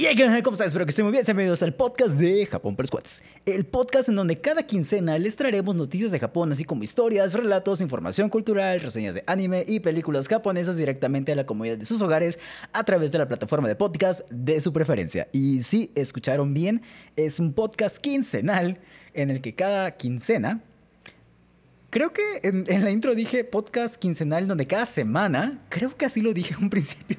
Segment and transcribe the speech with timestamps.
[0.00, 0.68] Y hey, ¿cómo estás?
[0.68, 1.22] Espero que estén muy bien.
[1.26, 3.22] Bienvenidos al podcast de Japón para Squats.
[3.44, 7.82] El podcast en donde cada quincena les traeremos noticias de Japón, así como historias, relatos,
[7.82, 12.38] información cultural, reseñas de anime y películas japonesas directamente a la comunidad de sus hogares
[12.72, 15.28] a través de la plataforma de podcast de su preferencia.
[15.32, 16.80] Y si escucharon bien,
[17.16, 18.80] es un podcast quincenal
[19.12, 20.62] en el que cada quincena
[21.90, 26.22] Creo que en, en, la intro dije podcast quincenal donde cada semana, creo que así
[26.22, 27.18] lo dije en un principio.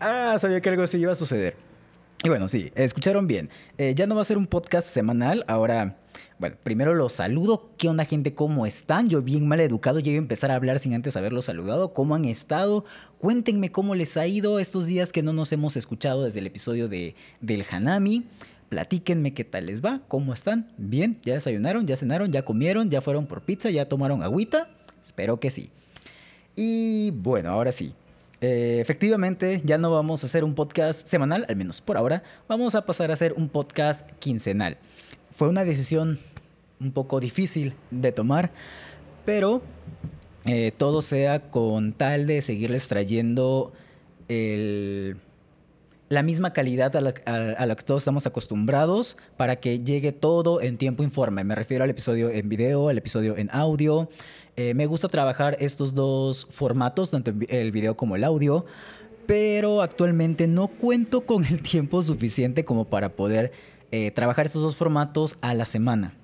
[0.00, 1.56] Ah, sabía que algo así iba a suceder.
[2.24, 3.48] Y bueno, sí, escucharon bien.
[3.78, 5.98] Eh, ya no va a ser un podcast semanal, ahora,
[6.40, 7.70] bueno, primero los saludo.
[7.78, 8.34] ¿Qué onda gente?
[8.34, 9.08] ¿Cómo están?
[9.08, 11.92] Yo bien mal educado, ya iba a empezar a hablar sin antes haberlos saludado.
[11.92, 12.84] ¿Cómo han estado?
[13.18, 16.88] Cuéntenme cómo les ha ido estos días que no nos hemos escuchado desde el episodio
[16.88, 18.24] de, del Hanami.
[18.68, 20.72] Platíquenme qué tal les va, cómo están.
[20.76, 24.68] Bien, ya desayunaron, ya cenaron, ya comieron, ya fueron por pizza, ya tomaron agüita.
[25.04, 25.70] Espero que sí.
[26.56, 27.94] Y bueno, ahora sí.
[28.40, 32.22] Eh, efectivamente, ya no vamos a hacer un podcast semanal, al menos por ahora.
[32.48, 34.78] Vamos a pasar a hacer un podcast quincenal.
[35.32, 36.18] Fue una decisión
[36.80, 38.52] un poco difícil de tomar,
[39.24, 39.62] pero
[40.44, 43.72] eh, todo sea con tal de seguirles trayendo
[46.08, 47.12] la misma calidad a la,
[47.76, 51.44] que todos estamos acostumbrados para que llegue todo en tiempo informe.
[51.44, 54.08] Me refiero al episodio en video, al episodio en audio.
[54.60, 58.66] Eh, me gusta trabajar estos dos formatos, tanto el video como el audio,
[59.24, 63.52] pero actualmente no cuento con el tiempo suficiente como para poder
[63.92, 66.17] eh, trabajar estos dos formatos a la semana.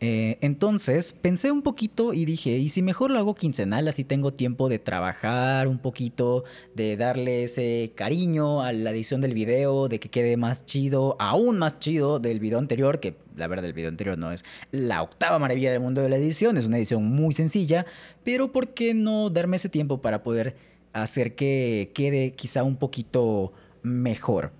[0.00, 3.88] Eh, entonces pensé un poquito y dije, ¿y si mejor lo hago quincenal?
[3.88, 6.44] Así tengo tiempo de trabajar un poquito,
[6.74, 11.58] de darle ese cariño a la edición del video, de que quede más chido, aún
[11.58, 15.38] más chido del video anterior, que la verdad el video anterior no es la octava
[15.38, 17.86] maravilla del mundo de la edición, es una edición muy sencilla,
[18.22, 20.56] pero ¿por qué no darme ese tiempo para poder
[20.92, 24.52] hacer que quede quizá un poquito mejor?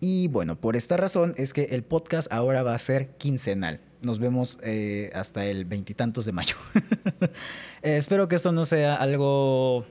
[0.00, 3.80] Y bueno, por esta razón es que el podcast ahora va a ser quincenal.
[4.02, 6.56] Nos vemos eh, hasta el veintitantos de mayo.
[7.80, 9.86] Eh, espero que esto no sea algo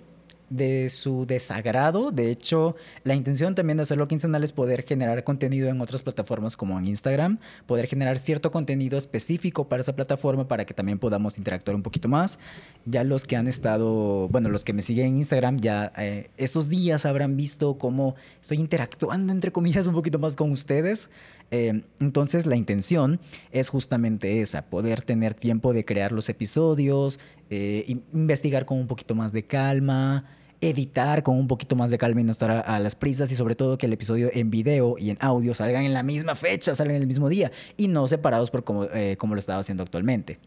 [0.49, 2.11] de su desagrado.
[2.11, 6.55] De hecho, la intención también de hacerlo quincenal es poder generar contenido en otras plataformas
[6.55, 11.37] como en Instagram, poder generar cierto contenido específico para esa plataforma para que también podamos
[11.37, 12.39] interactuar un poquito más.
[12.85, 16.69] Ya los que han estado, bueno, los que me siguen en Instagram, ya eh, estos
[16.69, 21.09] días habrán visto cómo estoy interactuando, entre comillas, un poquito más con ustedes.
[21.51, 23.19] Eh, entonces la intención
[23.51, 27.19] es justamente esa, poder tener tiempo de crear los episodios,
[27.49, 30.25] eh, investigar con un poquito más de calma,
[30.59, 33.55] editar con un poquito más de calma y no estar a, las prisas y sobre
[33.55, 36.95] todo que el episodio en video y en audio salgan en la misma fecha, salgan
[36.95, 40.39] el mismo día y no separados por como, eh, como lo estaba haciendo actualmente.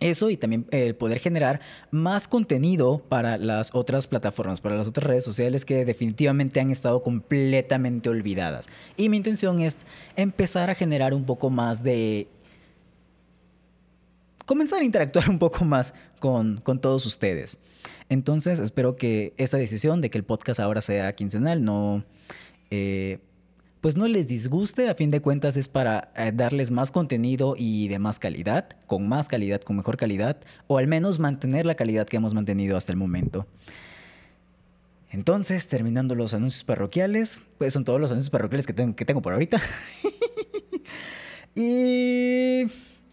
[0.00, 1.60] Eso y también el poder generar
[1.90, 7.02] más contenido para las otras plataformas, para las otras redes sociales que definitivamente han estado
[7.02, 8.68] completamente olvidadas.
[8.96, 12.26] Y mi intención es empezar a generar un poco más de...
[14.46, 17.58] comenzar a interactuar un poco más con, con todos ustedes.
[18.08, 22.04] Entonces espero que esta decisión de que el podcast ahora sea quincenal no...
[22.70, 23.20] Eh,
[23.84, 27.88] pues no les disguste, a fin de cuentas es para eh, darles más contenido y
[27.88, 32.06] de más calidad, con más calidad, con mejor calidad, o al menos mantener la calidad
[32.06, 33.46] que hemos mantenido hasta el momento.
[35.10, 39.20] Entonces, terminando los anuncios parroquiales, pues son todos los anuncios parroquiales que tengo, que tengo
[39.20, 39.60] por ahorita.
[41.54, 42.62] y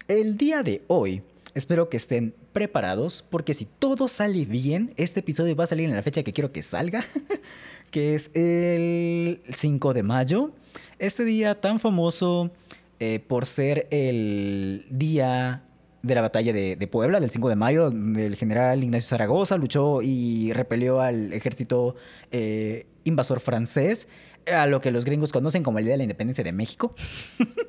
[0.08, 1.22] el día de hoy,
[1.54, 5.98] espero que estén preparados, porque si todo sale bien, este episodio va a salir en
[5.98, 7.04] la fecha que quiero que salga,
[7.92, 10.54] que es el 5 de mayo.
[11.02, 12.52] Este día tan famoso
[13.00, 15.64] eh, por ser el día
[16.04, 20.54] de la batalla de, Puebla, del 5 de mayo, el general Ignacio Zaragoza luchó y
[20.54, 21.96] repelió al ejército
[22.30, 24.10] eh, invasor francés,
[24.46, 26.94] a lo que los gringos conocen como el Día de la Independencia de México.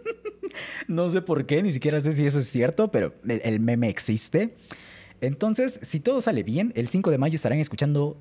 [0.86, 4.56] no sé por qué, ni siquiera sé si eso es cierto, pero el meme existe.
[5.22, 8.18] Entonces, si todo sale bien, el 5 de mayo estarán escuchando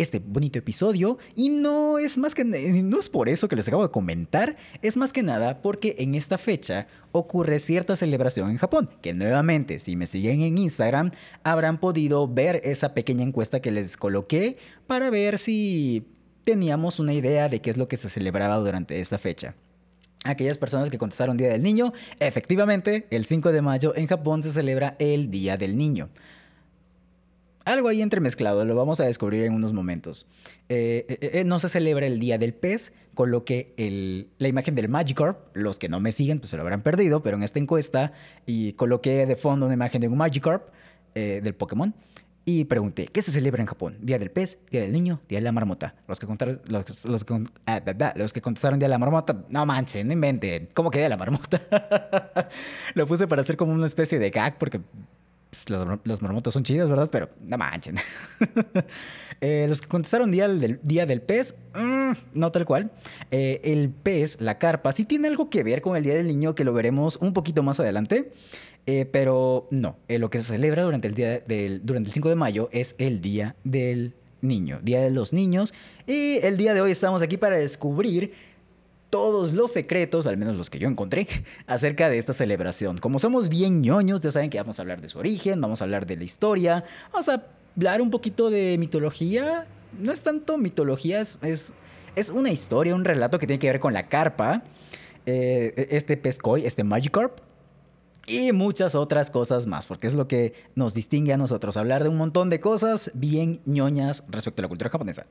[0.00, 3.82] este bonito episodio y no es más que no es por eso que les acabo
[3.82, 8.90] de comentar, es más que nada porque en esta fecha ocurre cierta celebración en Japón,
[9.02, 11.10] que nuevamente si me siguen en Instagram
[11.42, 14.56] habrán podido ver esa pequeña encuesta que les coloqué
[14.86, 16.06] para ver si
[16.44, 19.54] teníamos una idea de qué es lo que se celebraba durante esta fecha.
[20.24, 24.50] Aquellas personas que contestaron Día del Niño, efectivamente, el 5 de mayo en Japón se
[24.50, 26.10] celebra el Día del Niño
[27.70, 30.26] algo ahí entremezclado, lo vamos a descubrir en unos momentos.
[30.68, 34.88] Eh, eh, eh, no se celebra el Día del Pez, coloqué el, la imagen del
[34.88, 38.12] Magikarp, los que no me siguen pues se lo habrán perdido, pero en esta encuesta
[38.46, 40.68] y coloqué de fondo una imagen de un Magikarp
[41.14, 41.94] del Pokémon.
[42.44, 43.98] y pregunté, ¿qué se celebra en Japón?
[44.00, 44.60] ¿Día del pez?
[44.70, 45.20] ¿Día del niño?
[45.28, 45.94] ¿Día de la marmota?
[46.08, 49.66] Los que, contaron, los, los, que, ah, los que contestaron Día de la marmota, no
[49.66, 50.68] manchen, no inventen.
[50.72, 51.60] ¿Cómo que Día de la marmota?
[52.94, 54.80] Lo puse para hacer como una especie de gag porque
[55.50, 57.08] pues, los, marmotas son chidas, ¿verdad?
[57.10, 57.96] Pero no manchen.
[59.42, 62.90] Eh, los que contestaron día del, día del pez, mm, no tal cual.
[63.30, 66.54] Eh, el pez, la carpa, sí tiene algo que ver con el Día del Niño,
[66.54, 68.32] que lo veremos un poquito más adelante.
[68.84, 72.34] Eh, pero no, lo que se celebra durante el, día del, durante el 5 de
[72.34, 74.12] mayo es el Día del
[74.42, 75.72] Niño, Día de los Niños.
[76.06, 78.34] Y el día de hoy estamos aquí para descubrir
[79.10, 81.26] todos los secretos, al menos los que yo encontré,
[81.66, 82.98] acerca de esta celebración.
[82.98, 85.84] Como somos bien ñoños, ya saben que vamos a hablar de su origen, vamos a
[85.84, 87.44] hablar de la historia, vamos a
[87.76, 89.66] hablar un poquito de mitología.
[89.98, 93.92] No es tanto mitología, es, es, una historia, un relato que tiene que ver con
[93.92, 94.62] la carpa,
[95.26, 97.40] eh, este pescoy, este Magikarp.
[98.26, 102.10] Y muchas otras cosas más, porque es lo que nos distingue a nosotros, hablar de
[102.10, 105.26] un montón de cosas bien ñoñas respecto a la cultura japonesa.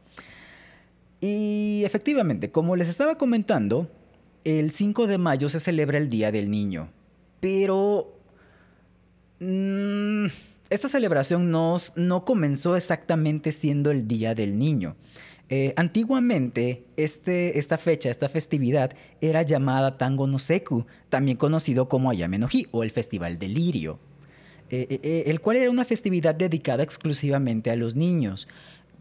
[1.21, 3.89] Y efectivamente, como les estaba comentando,
[4.43, 6.89] el 5 de mayo se celebra el Día del Niño.
[7.39, 8.15] Pero...
[9.39, 10.27] Mm,
[10.69, 14.95] esta celebración no, no, comenzó exactamente siendo el Día del Niño.
[15.49, 22.11] Eh, antiguamente, este, esta fecha, esta festividad, era llamada Tango no Seku, también conocido como
[22.11, 23.99] Ayame no Hi, o el Festival del Lirio,
[24.69, 28.47] eh, eh, el cual era una festividad dedicada exclusivamente a los niños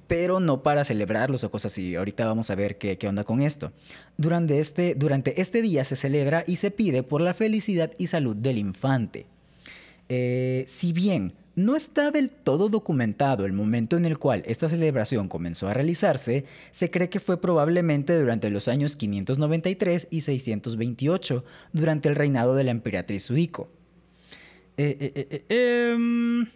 [0.08, 1.94] pero no para celebrarlos o cosas así.
[1.94, 3.72] Ahorita vamos a ver qué, qué onda con esto.
[4.16, 8.34] Durante este, durante este día se celebra y se pide por la felicidad y salud
[8.34, 9.26] del infante.
[10.08, 15.28] Eh, si bien no está del todo documentado el momento en el cual esta celebración
[15.28, 22.08] comenzó a realizarse, se cree que fue probablemente durante los años 593 y 628, durante
[22.08, 23.68] el reinado de la emperatriz Suiko.
[24.76, 26.46] Eh, eh, eh em,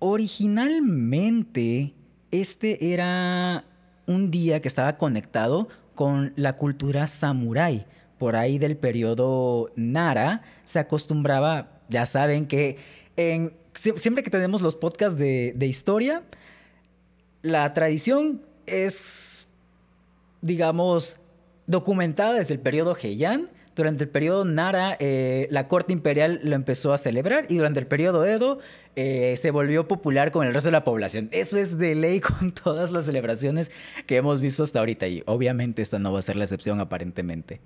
[0.00, 1.94] originalmente
[2.32, 3.64] este era
[4.06, 7.86] un día que estaba conectado con la cultura samurái.
[8.18, 12.76] Por ahí del periodo Nara se acostumbraba, ya saben que
[13.74, 16.22] siempre que tenemos los podcasts de, de historia,
[17.42, 19.46] la tradición es,
[20.42, 21.20] digamos,
[21.66, 23.48] documentada desde el periodo Heian
[23.80, 27.86] durante el periodo Nara, eh, la corte imperial lo empezó a celebrar y durante el
[27.86, 28.58] periodo Edo
[28.94, 31.28] eh, se volvió popular con el resto de la población.
[31.32, 33.72] Eso es de ley con todas las celebraciones
[34.06, 37.60] que hemos visto hasta ahorita y obviamente esta no va a ser la excepción aparentemente.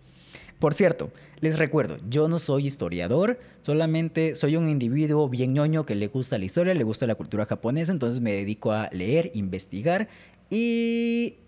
[0.61, 5.97] Por cierto, les recuerdo, yo no soy historiador, solamente soy un individuo bien ñoño que
[5.97, 10.09] le gusta la historia, le gusta la cultura japonesa, entonces me dedico a leer, investigar
[10.49, 11.39] y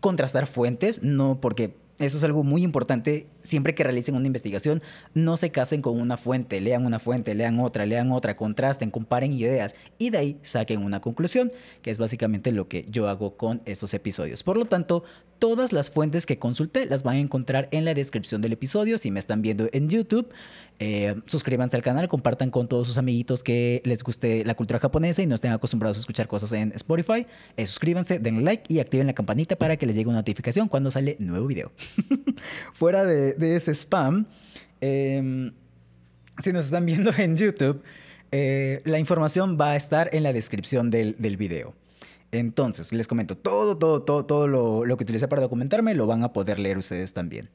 [0.00, 3.26] contrastar fuentes, no porque eso es algo muy importante.
[3.42, 4.82] Siempre que realicen una investigación,
[5.14, 9.32] no se casen con una fuente, lean una fuente, lean otra, lean otra, contrasten, comparen
[9.32, 11.52] ideas y de ahí saquen una conclusión,
[11.82, 14.42] que es básicamente lo que yo hago con estos episodios.
[14.42, 15.04] Por lo tanto,
[15.40, 18.98] todas las fuentes que consulté las van a encontrar en la descripción del episodio.
[18.98, 20.28] Si me están viendo en YouTube,
[20.78, 25.22] eh, suscríbanse al canal, compartan con todos sus amiguitos que les guste la cultura japonesa
[25.22, 27.26] y no estén acostumbrados a escuchar cosas en Spotify.
[27.56, 30.90] Eh, suscríbanse, denle like y activen la campanita para que les llegue una notificación cuando
[30.90, 31.72] sale nuevo video.
[32.74, 34.26] Fuera de, ese spam,
[34.80, 35.52] em,
[36.38, 37.82] si nos están viendo en YouTube,
[38.30, 41.74] eh, la información va a estar en la descripción del, del video.
[42.32, 46.22] Entonces, les comento, todo, todo, todo, todo lo, lo que utilicé para documentarme lo van
[46.22, 47.50] a poder leer ustedes también.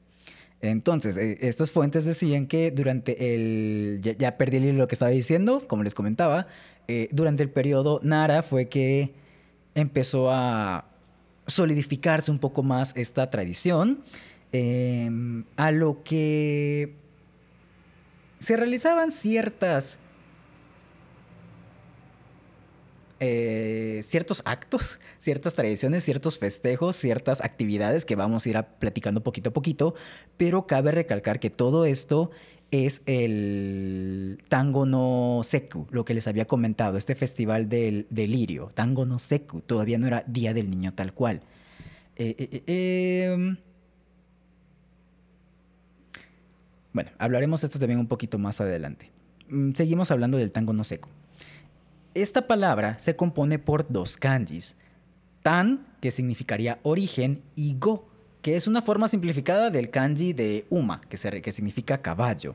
[0.60, 4.00] Entonces, eh, estas fuentes decían que durante el...
[4.02, 6.46] Ya, perdí el hilo lo que estaba diciendo, como les comentaba.
[6.88, 9.14] Eh, durante el periodo Nara fue que
[9.74, 10.86] empezó a
[11.46, 14.02] solidificarse un poco más esta tradición,
[14.52, 16.94] em, a lo que
[18.38, 19.98] se realizaban ciertas
[23.18, 29.50] Eh, ciertos actos, ciertas tradiciones, ciertos festejos, ciertas actividades que vamos a ir platicando poquito
[29.50, 29.94] a poquito,
[30.36, 32.30] pero cabe recalcar que todo esto
[32.70, 39.06] es el Tango no Seku, lo que les había comentado, este festival del delirio, Tango
[39.06, 41.40] no Seku, todavía no era Día del Niño tal cual.
[42.16, 43.56] Eh, eh, em,
[46.92, 49.10] bueno, hablaremos de esto también un poquito más adelante.
[49.48, 51.08] Mm, seguimos hablando del Tango no Seku.
[52.16, 54.74] Esta palabra se compone por dos kanjis.
[55.42, 58.08] Tan, que significaría origen, y go,
[58.40, 62.54] que es una forma simplificada del kanji de uma, que, significa caballo.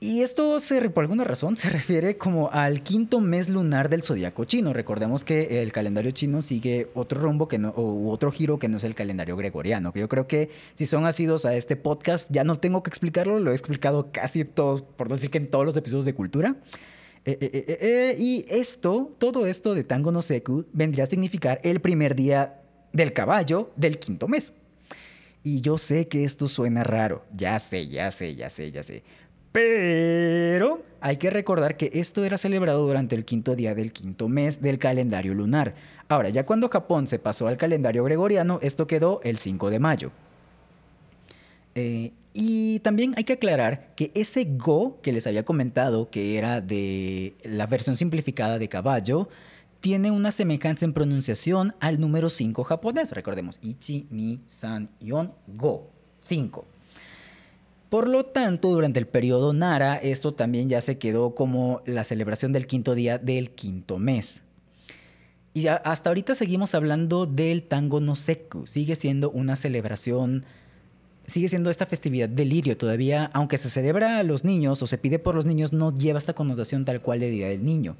[0.00, 0.56] Y esto,
[0.94, 4.72] por alguna razón, se refiere como al quinto mes lunar del zodiaco chino.
[4.72, 8.78] Recordemos que el calendario chino sigue otro rumbo que no, u otro giro que no
[8.78, 9.92] es el calendario gregoriano.
[9.94, 13.50] Yo creo que si son asidos a este podcast, ya no tengo que explicarlo, lo
[13.50, 16.56] he explicado casi todos, por decir que en todos los episodios de cultura.
[17.24, 22.62] Y esto, todo esto de Tango no Seku vendría a significar el primer día
[22.92, 24.54] del caballo del quinto mes.
[25.42, 29.02] Y yo sé que esto suena raro, ya sé, ya sé, ya sé, ya sé.
[29.52, 34.60] Pero hay que recordar que esto era celebrado durante el quinto día del quinto mes
[34.60, 35.74] del calendario lunar.
[36.08, 40.12] Ahora, ya cuando Japón se pasó al calendario gregoriano, esto quedó el 5 de mayo.
[41.74, 46.60] Eh, y también hay que aclarar que ese Go que les había comentado, que era
[46.60, 49.28] de la versión simplificada de caballo,
[49.80, 53.12] tiene una semejanza en pronunciación al número 5 japonés.
[53.12, 55.90] Recordemos, Ichi, Ni, San, Yon, Go.
[56.20, 56.66] 5.
[57.88, 62.52] Por lo tanto, durante el periodo Nara, esto también ya se quedó como la celebración
[62.52, 64.42] del quinto día del quinto mes.
[65.54, 68.68] Y hasta ahorita seguimos hablando del Tango no Seku.
[68.68, 70.46] Sigue siendo una celebración,
[71.30, 72.76] sigue siendo esta festividad del lirio.
[72.76, 76.18] Todavía, aunque se celebra a los niños o se pide por los niños, no lleva
[76.18, 77.96] esta connotación tal cual de Día del Niño.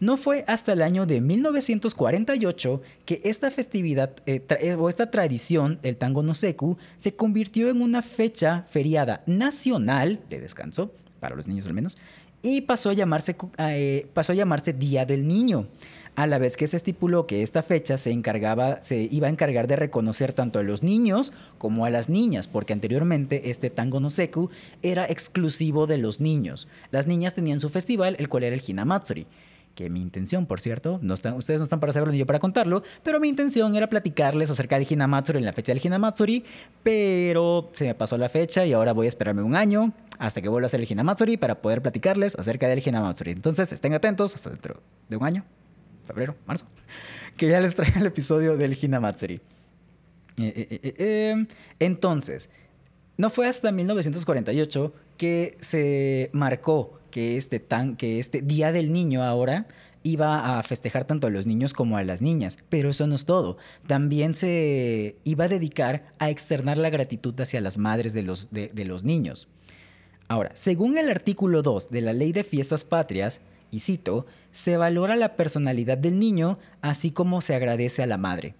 [0.00, 5.80] No fue hasta el año de 1948 que esta festividad eh, eh, o esta tradición,
[5.82, 11.48] el Tango no Seku, se convirtió en una fecha feriada nacional de descanso, para los
[11.48, 11.96] niños al menos,
[12.42, 15.66] y pasó a llamarse, eh, pasó a llamarse Día del Niño
[16.18, 19.68] a la vez que se estipuló que esta fecha se encargaba, se iba a encargar
[19.68, 24.10] de reconocer tanto a los niños como a las niñas, porque anteriormente este tango no
[24.10, 24.50] seku
[24.82, 26.66] era exclusivo de los niños.
[26.90, 29.28] Las niñas tenían su festival, el cual era el Hinamatsuri
[29.76, 32.40] que mi intención, por cierto, no están, ustedes no están para saberlo ni yo para
[32.40, 36.44] contarlo, pero mi intención era platicarles acerca del Hinamatsuri en la fecha del Hinamatsuri,
[36.82, 40.48] pero se me pasó la fecha y ahora voy a esperarme un año hasta que
[40.48, 43.30] vuelva a hacer el Hinamatsuri para poder platicarles acerca del Hinamatsuri.
[43.30, 45.44] Entonces, estén atentos hasta dentro de un año,
[46.08, 46.66] febrero, marzo,
[47.36, 49.40] que ya les traiga el episodio del Hinamatsuri.
[50.38, 51.46] Eh, eh, eh,
[51.78, 52.50] entonces,
[53.16, 59.22] no fue hasta 1948 que se marcó que este, tan, que este Día del Niño
[59.22, 59.66] ahora
[60.02, 62.58] iba a festejar tanto a los niños como a las niñas.
[62.68, 63.56] Pero eso no es todo.
[63.86, 68.84] También se iba a dedicar a externar la gratitud hacia las madres de los, de,
[68.84, 69.48] los niños.
[70.28, 75.16] Ahora, según el artículo 2 de la Ley de Fiestas Patrias, y cito, se valora
[75.16, 78.54] la personalidad del niño así como se agradece a la madre.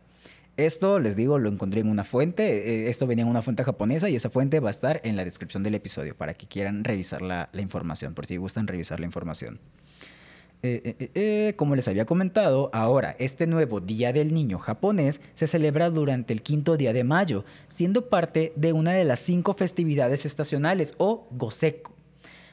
[0.58, 2.86] Esto, les digo, lo encontré en una fuente.
[2.86, 5.24] Eh, esto venía en una fuente japonesa y esa fuente va a estar en la
[5.24, 9.60] descripción del episodio para que quieran revisar la, información, por si gustan revisar la información.
[10.64, 15.90] Eh, eh, como les había comentado, ahora este nuevo Día del Niño japonés se celebra
[15.90, 20.94] durante el quinto día de mayo, siendo parte de una de las cinco festividades estacionales
[20.98, 21.92] o Goseku,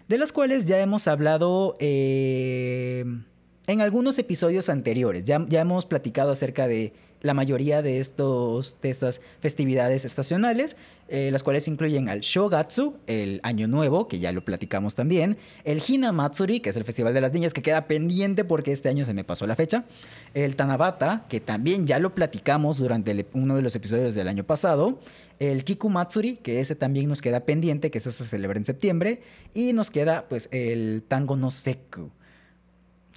[0.08, 3.26] de las cuales ya hemos hablado en
[3.68, 5.26] algunos episodios anteriores.
[5.26, 6.94] Ya, ya hemos platicado acerca de
[7.25, 10.77] la mayoría de, estos, de estas festividades estacionales,
[11.08, 15.82] eh, las cuales incluyen al Shogatsu, el Año Nuevo, que ya lo platicamos también, el
[15.86, 19.13] Hinamatsuri, que es el Festival de las Niñas, que queda pendiente porque este año se
[19.13, 19.86] me pasó la fecha,
[20.34, 25.00] el Tanabata, que también ya lo platicamos durante uno de los episodios del año pasado,
[25.39, 29.22] el Kikumatsuri, que ese también nos queda pendiente, que ese se celebra en septiembre,
[29.53, 32.12] y nos queda pues el Tango no Seku,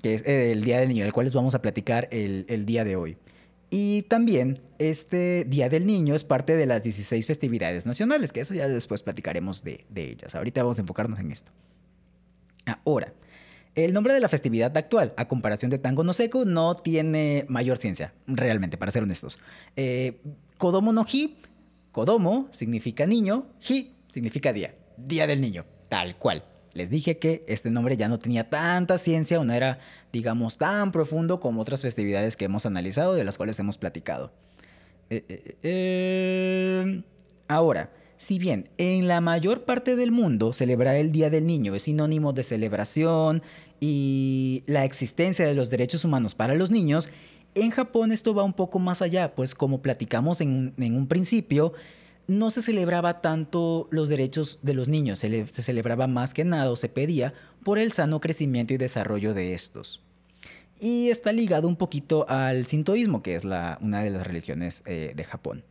[0.03, 2.85] que es el Día del Niño, del cual les vamos a platicar el, el día
[2.85, 3.17] de hoy.
[3.71, 8.55] Y también este Día del Niño es parte de las 16 festividades nacionales, que eso
[8.55, 10.35] ya después platicaremos de, ellas.
[10.35, 11.53] Ahorita vamos a enfocarnos en esto.
[12.85, 13.13] Ahora,
[13.75, 17.77] el nombre de la festividad actual, a comparación de Tango no Seku, no tiene mayor
[17.77, 19.39] ciencia, realmente, para ser honestos.
[19.77, 20.21] Eh,
[20.57, 21.37] Kodomo no Hi,
[21.93, 26.45] Kodomo significa niño, Hi significa día, Día del Niño, tal cual.
[26.75, 29.79] Les dije que este nombre ya no tenía tanta ciencia o no era,
[30.13, 34.33] digamos, tan profundo como otras festividades que hemos analizado, de las cuales hemos platicado.
[35.11, 37.03] Eh, eh, eh,
[37.49, 41.83] ahora, si bien en la mayor parte del mundo celebrar el Día del Niño es
[41.83, 43.43] sinónimo de celebración
[43.81, 47.09] y la existencia de los derechos humanos para los niños,
[47.55, 51.73] en Japón esto va un poco más allá, pues como platicamos en un principio,
[52.29, 56.77] no se celebraba tanto los derechos de los niños, se, celebraba más que nada o
[56.77, 57.33] se pedía
[57.65, 60.03] por el sano crecimiento y desarrollo de estos.
[60.79, 65.25] Y está ligado un poquito al sintoísmo, que es una de las religiones eh, de
[65.25, 65.65] Japón.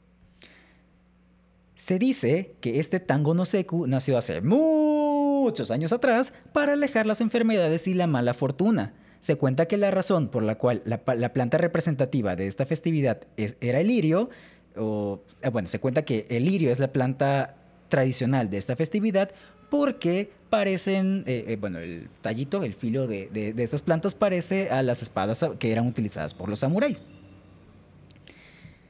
[1.75, 7.21] Se dice que este tango no seku nació hace muchos años atrás para alejar las
[7.21, 8.95] enfermedades y la mala fortuna.
[9.19, 13.79] Se cuenta que la razón por la cual la, planta representativa de esta festividad era
[13.79, 14.29] el lirio
[14.77, 17.55] eh, bueno, se cuenta que el lirio es la planta
[17.89, 19.31] tradicional de esta festividad
[19.69, 25.01] porque parecen, eh, eh, bueno, el tallito, el filo de, estas plantas parece a las
[25.01, 27.01] espadas que eran utilizadas por los samuráis.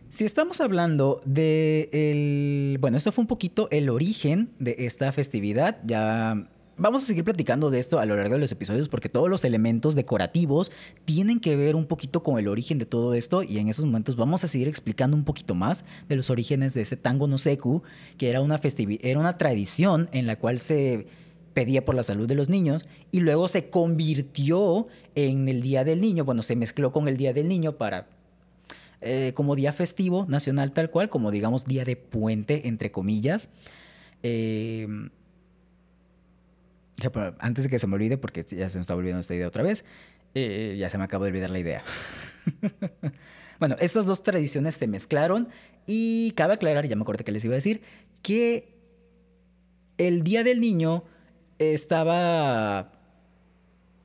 [0.09, 5.79] Si estamos hablando de el, bueno, esto fue un poquito el origen de esta festividad,
[5.83, 9.29] ya vamos a seguir platicando de esto a lo largo de los episodios porque todos
[9.29, 10.71] los elementos decorativos
[11.05, 14.15] tienen que ver un poquito con el origen de todo esto y en esos momentos
[14.15, 17.83] vamos a seguir explicando un poquito más de los orígenes de ese tango no seku,
[18.17, 18.59] que era una,
[19.01, 21.07] era una tradición en la cual se
[21.53, 26.01] pedía por la salud de los niños y luego se convirtió en el Día del
[26.01, 28.07] Niño, bueno, se mezcló con el Día del Niño para
[29.01, 33.49] eh, como día festivo nacional tal cual, como digamos día de puente, entre comillas.
[34.23, 34.87] Eh,
[37.39, 39.63] antes de que se me olvide, porque ya se me está volviendo esta idea otra
[39.63, 39.85] vez,
[40.33, 41.83] eh, ya se me acabó de olvidar la idea.
[43.59, 45.49] bueno, estas dos tradiciones se mezclaron
[45.85, 47.81] y cabe aclarar, ya me acordé que les iba a decir,
[48.21, 48.75] que
[49.97, 51.05] el Día del Niño
[51.59, 52.96] estaba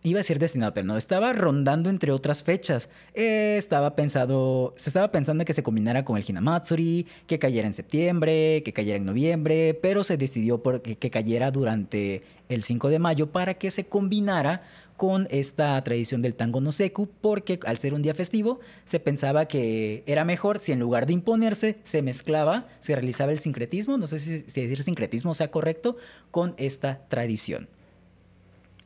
[0.02, 2.90] iba a ser destinado, pero no, estaba rondando entre otras fechas.
[3.14, 7.74] Eh, estaba pensado, se estaba pensando que se combinara con el Hinamatsuri, que cayera en
[7.74, 12.98] septiembre, que cayera en noviembre, pero se decidió por que, cayera durante el 5 de
[12.98, 14.62] mayo para que se combinara
[14.96, 19.46] con esta tradición del tango no seku, porque al ser un día festivo se pensaba
[19.46, 24.06] que era mejor si en lugar de imponerse se mezclaba, se realizaba el sincretismo, no
[24.06, 25.96] sé si decir sincretismo sea correcto,
[26.30, 27.68] con esta tradición.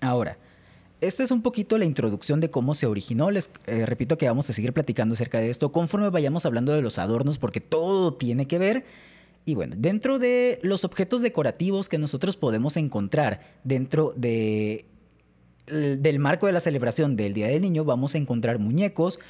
[0.00, 0.38] Ahora,
[1.00, 3.30] esta es un poquito la introducción de cómo se originó.
[3.30, 6.82] Les eh, repito que vamos a seguir platicando acerca de esto conforme vayamos hablando de
[6.82, 8.84] los adornos porque todo tiene que ver.
[9.44, 14.86] Y bueno, dentro de los objetos decorativos que nosotros podemos encontrar dentro de,
[15.66, 19.20] del marco de la celebración del Día del Niño, vamos a encontrar muñecos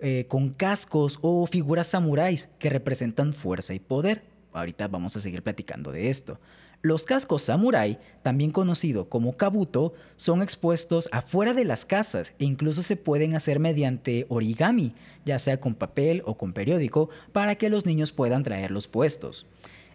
[0.00, 4.22] eh, con cascos o figuras samuráis que representan fuerza y poder.
[4.52, 6.38] Ahorita vamos a seguir platicando de esto.
[6.80, 12.82] Los cascos samurai, también conocido como kabuto, son expuestos afuera de las casas e incluso
[12.82, 14.94] se pueden hacer mediante origami,
[15.24, 19.44] ya sea con papel o con periódico, para que los niños puedan traerlos puestos.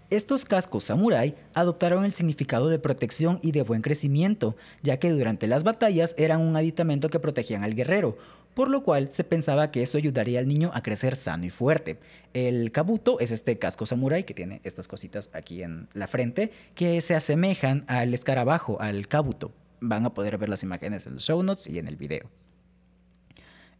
[0.09, 5.47] Estos cascos samurai adoptaron el significado de protección y de buen crecimiento, ya que durante
[5.47, 8.17] las batallas eran un aditamento que protegían al guerrero,
[8.53, 11.99] por lo cual se pensaba que esto ayudaría al niño a crecer sano y fuerte.
[12.33, 17.01] El kabuto es este casco samurai que tiene estas cositas aquí en la frente que
[17.01, 19.51] se asemejan al escarabajo, al kabuto.
[19.81, 22.29] Van a poder ver las imágenes en los show notes y en el video.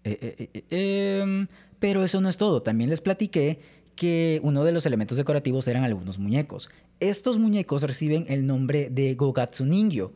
[0.04, 1.48] Eh, eh, eh, em,
[1.80, 3.60] pero eso no es todo, también les platiqué
[3.96, 6.70] que uno de los elementos decorativos eran algunos muñecos.
[7.00, 10.14] Estos muñecos reciben el nombre de Gogatsu Ningyo.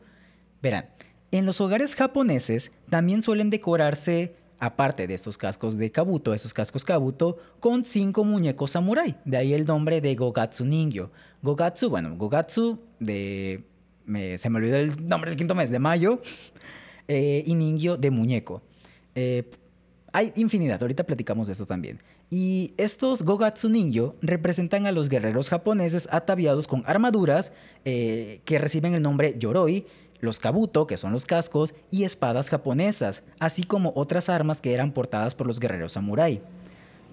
[0.60, 0.86] Verán,
[1.30, 6.84] en los hogares japoneses también suelen decorarse aparte de estos cascos de Kabuto, esos cascos
[6.84, 9.16] Kabuto, con cinco muñecos samurai.
[9.24, 11.10] De ahí el nombre de Gogatsu Ningyo.
[11.42, 13.64] Gogatsu, bueno, Gogatsu de...
[14.06, 16.20] se me olvidó el nombre del quinto mes, de mayo.
[17.06, 18.62] Eh, y Ningyo de muñeco.
[19.14, 19.50] Eh,
[20.12, 22.00] hay infinidad, ahorita platicamos de esto también.
[22.30, 27.52] Y estos Gogatsu Ningyo representan a los guerreros japoneses ataviados con armaduras
[27.84, 29.86] eh, que reciben el nombre Yoroi
[30.20, 34.92] los kabuto, que son los cascos, y espadas japonesas, así como otras armas que eran
[34.92, 36.40] portadas por los guerreros samurái.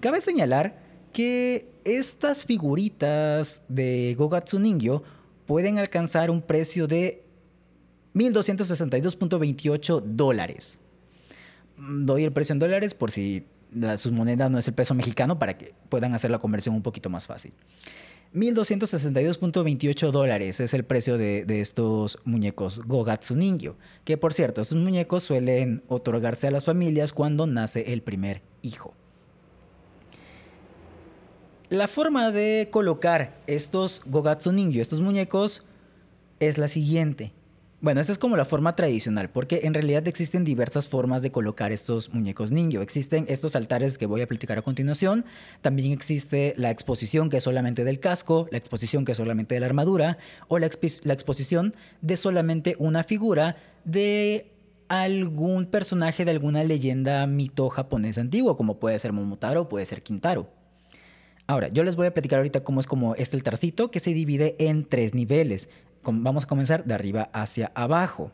[0.00, 0.78] Cabe señalar
[1.12, 5.02] que estas figuritas de Gogatsu Ningyo
[5.46, 7.24] pueden alcanzar un precio de
[8.14, 10.80] 1.262.28 dólares.
[11.78, 13.46] Doy el precio en dólares por si
[13.96, 17.10] su moneda no es el peso mexicano para que puedan hacer la conversión un poquito
[17.10, 17.52] más fácil.
[18.34, 23.76] 1.262.28 dólares es el precio de, estos muñecos Gogatsu Ningyo.
[24.04, 28.94] Que por cierto, estos muñecos suelen otorgarse a las familias cuando nace el primer hijo.
[31.68, 35.62] La forma de colocar estos Gogatsu Ningyo, estos muñecos,
[36.38, 37.32] es la siguiente.
[37.82, 41.72] Bueno, esta es como la forma tradicional, porque en realidad existen diversas formas de colocar
[41.72, 42.80] estos muñecos niño.
[42.80, 45.26] Existen estos altares que voy a platicar a continuación.
[45.60, 49.60] También existe la exposición que es solamente del casco, la exposición que es solamente de
[49.60, 50.16] la armadura,
[50.48, 54.50] o la, exposición de solamente una figura de
[54.88, 60.02] algún personaje de alguna leyenda mito japonés antiguo, como puede ser Momotaro o puede ser
[60.02, 60.48] Kintaro.
[61.46, 64.56] Ahora, yo les voy a platicar ahorita cómo es como este altarcito que se divide
[64.58, 65.68] en tres niveles
[66.12, 68.30] vamos a comenzar de arriba hacia abajo.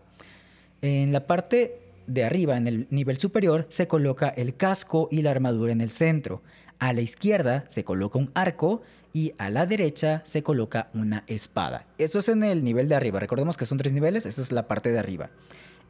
[0.81, 5.31] En la parte de arriba, en el nivel superior, se coloca el casco y la
[5.31, 6.43] armadura en el centro.
[6.79, 8.83] A la izquierda se coloca un arco
[9.13, 11.87] y a la derecha se coloca una espada.
[11.99, 13.21] Eso es en el nivel de arriba.
[13.21, 15.31] Recordemos que son tres niveles, esta es la parte de arriba.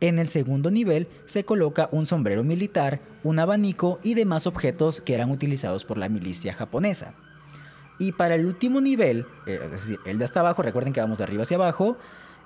[0.01, 5.15] En el segundo nivel se coloca un sombrero militar, un abanico y demás objetos que
[5.15, 7.15] eran utilizados por la milicia japonesa.
[8.03, 11.19] Y para el último nivel, eh, es decir, el de hasta abajo, recuerden que vamos
[11.19, 11.97] de arriba hacia abajo,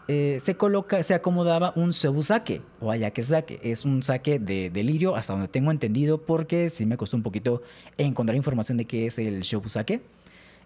[0.06, 3.58] eh, se coloca, se acomodaba un Shobusake o Ayakesake.
[3.62, 7.62] Es un saque de delirio, hasta donde tengo entendido, porque sí me costó un poquito
[7.96, 10.02] encontrar información de qué es el Shobusake.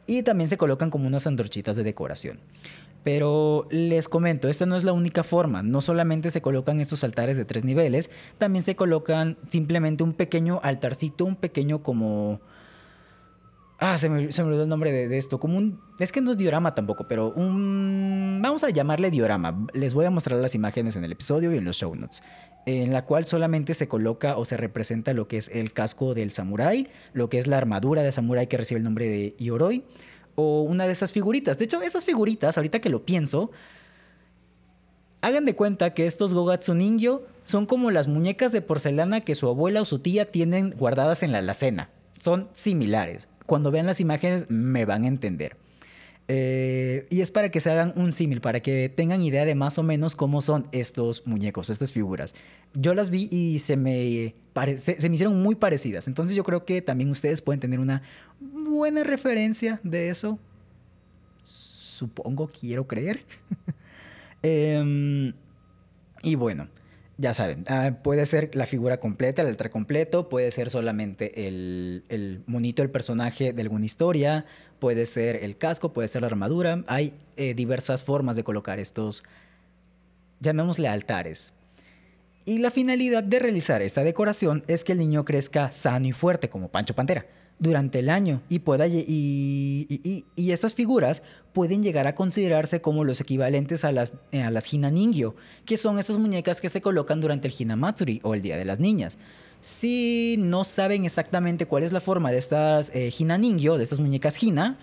[0.09, 2.41] y también se colocan como unas antorchitas de decoración.
[3.05, 5.63] Pero les comento, esta no es la única forma.
[5.63, 10.59] No solamente se colocan estos altares de tres niveles, también se colocan simplemente un pequeño
[10.65, 12.41] altarcito, un pequeño como...
[13.83, 15.41] Ah, se me, olvidó el nombre de, esto.
[15.41, 15.81] Como un...
[15.99, 18.39] Es que no es diorama tampoco, pero un...
[18.43, 19.67] Vamos a llamarle diorama.
[19.73, 22.23] Les voy a mostrar las imágenes en el episodio y en los show notes.
[22.67, 26.31] En la cual solamente se coloca o se representa lo que es el casco del
[26.31, 29.83] samurái, lo que es la armadura de samurái que recibe el nombre de Yoroi
[30.35, 31.57] o una de esas figuritas.
[31.57, 33.51] De hecho, estas figuritas, ahorita que lo pienso,
[35.23, 39.49] hagan de cuenta que estos Gogatsu Ningyo son como las muñecas de porcelana que su
[39.49, 41.89] abuela o su tía tienen guardadas en la alacena.
[42.19, 43.29] Son similares.
[43.51, 45.57] Cuando vean las imágenes me van a entender.
[46.29, 49.77] Eh, y es para que se hagan un símil, para que tengan idea de más
[49.77, 52.37] o menos cómo son estos muñecos, estas figuras.
[52.75, 54.37] Yo las vi y se me,
[54.77, 56.07] se me hicieron muy parecidas.
[56.07, 58.03] Entonces yo creo que también ustedes pueden tener una
[58.39, 60.39] buena referencia de eso.
[61.43, 63.25] Supongo, quiero creer.
[64.45, 65.33] eh,
[66.23, 66.69] y bueno,
[67.21, 72.43] ya saben, ah, puede ser la figura completa, el altar completo, puede ser solamente el,
[72.47, 74.47] monito, el personaje de alguna historia,
[74.79, 76.83] puede ser el casco, puede ser la armadura.
[76.87, 79.23] Hay eh, diversas formas de colocar estos,
[80.41, 81.53] llamémosle altares.
[82.47, 86.49] Y la finalidad de realizar esta decoración es que el niño crezca sano y fuerte,
[86.49, 87.27] como Pancho Pantera
[87.61, 93.21] durante el año y, pueda, y, y, estas figuras pueden llegar a considerarse como los
[93.21, 97.21] equivalentes a las, eh, a las Hina Ningyo, que son esas muñecas que se colocan
[97.21, 99.19] durante el Hinamatsuri o el Día de las Niñas.
[99.61, 104.01] Si no saben exactamente cuál es la forma de estas eh, Hina Ningyo, de estas
[104.01, 104.79] muñecas Hina,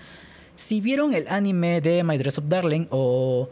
[0.56, 3.50] si vieron el anime de My Dress Up Darling o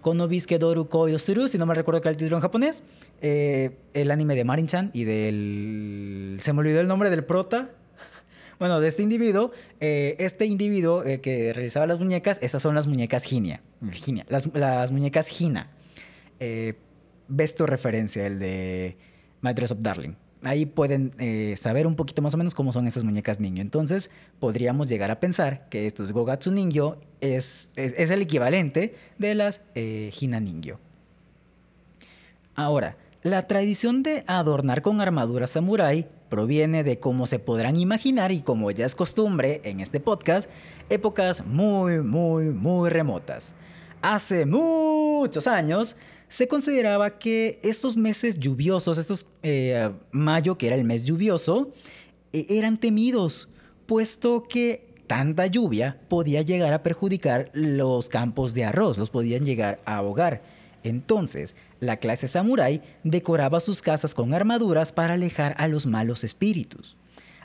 [0.00, 2.84] Konobiske Doru Koyosuru, si no me recuerdo que el título en japonés,
[3.20, 6.36] eh, el anime de Marin-chan y del...
[6.38, 7.70] Se me olvidó el nombre del prota,
[8.58, 13.24] bueno, de este individuo, eh, este individuo que realizaba las muñecas, esas son las muñecas
[13.24, 13.62] Ginia.
[14.28, 15.70] las, muñecas Gina.
[16.40, 16.74] Eh,
[17.28, 18.96] ves tu referencia, el de
[19.42, 20.14] My Dress Up Darling.
[20.42, 23.62] Ahí pueden eh, saber un poquito más o menos cómo son esas muñecas niño.
[23.62, 29.62] Entonces, podríamos llegar a pensar que estos Gogatsu Ningyo es, es, el equivalente de las
[29.74, 30.78] Hina Ningyo.
[32.54, 38.42] Ahora, la tradición de adornar con armadura samurai proviene de, como se podrán imaginar y
[38.42, 40.50] como ya es costumbre en este podcast,
[40.90, 43.54] épocas muy, muy, muy remotas.
[44.02, 45.96] Hace muchos años
[46.28, 51.70] se consideraba que estos meses lluviosos, estos eh, mayo que era el mes lluvioso,
[52.32, 53.48] eh, eran temidos,
[53.86, 59.80] puesto que tanta lluvia podía llegar a perjudicar los campos de arroz, los podían llegar
[59.84, 60.42] a ahogar.
[60.82, 66.96] Entonces, la clase samurái decoraba sus casas con armaduras para alejar a los malos espíritus.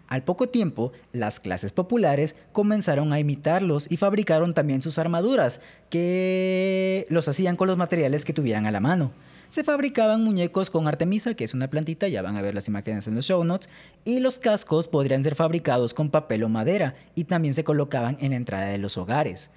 [0.08, 7.06] Al poco tiempo, las clases populares comenzaron a imitarlos y fabricaron también sus armaduras, que
[7.10, 9.14] los hacían con los materiales que tuvieran a la mano.
[9.48, 13.08] Se fabricaban muñecos con artemisa, que es una plantita, ya van a ver las imágenes
[13.08, 13.70] en los show notes,
[14.04, 18.32] y los cascos podrían ser fabricados con papel o madera, y también se colocaban en
[18.32, 19.50] la entrada de los hogares.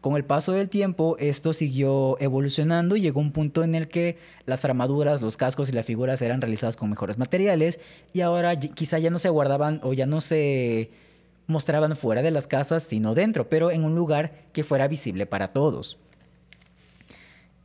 [0.00, 4.16] Con el paso del tiempo, esto siguió evolucionando y llegó un punto en el que
[4.46, 7.80] las armaduras, los cascos y las figuras eran realizadas con mejores materiales
[8.14, 10.90] y ahora quizá ya no se guardaban o ya no se
[11.46, 15.48] mostraban fuera de las casas, sino dentro, pero en un lugar que fuera visible para
[15.48, 15.98] todos.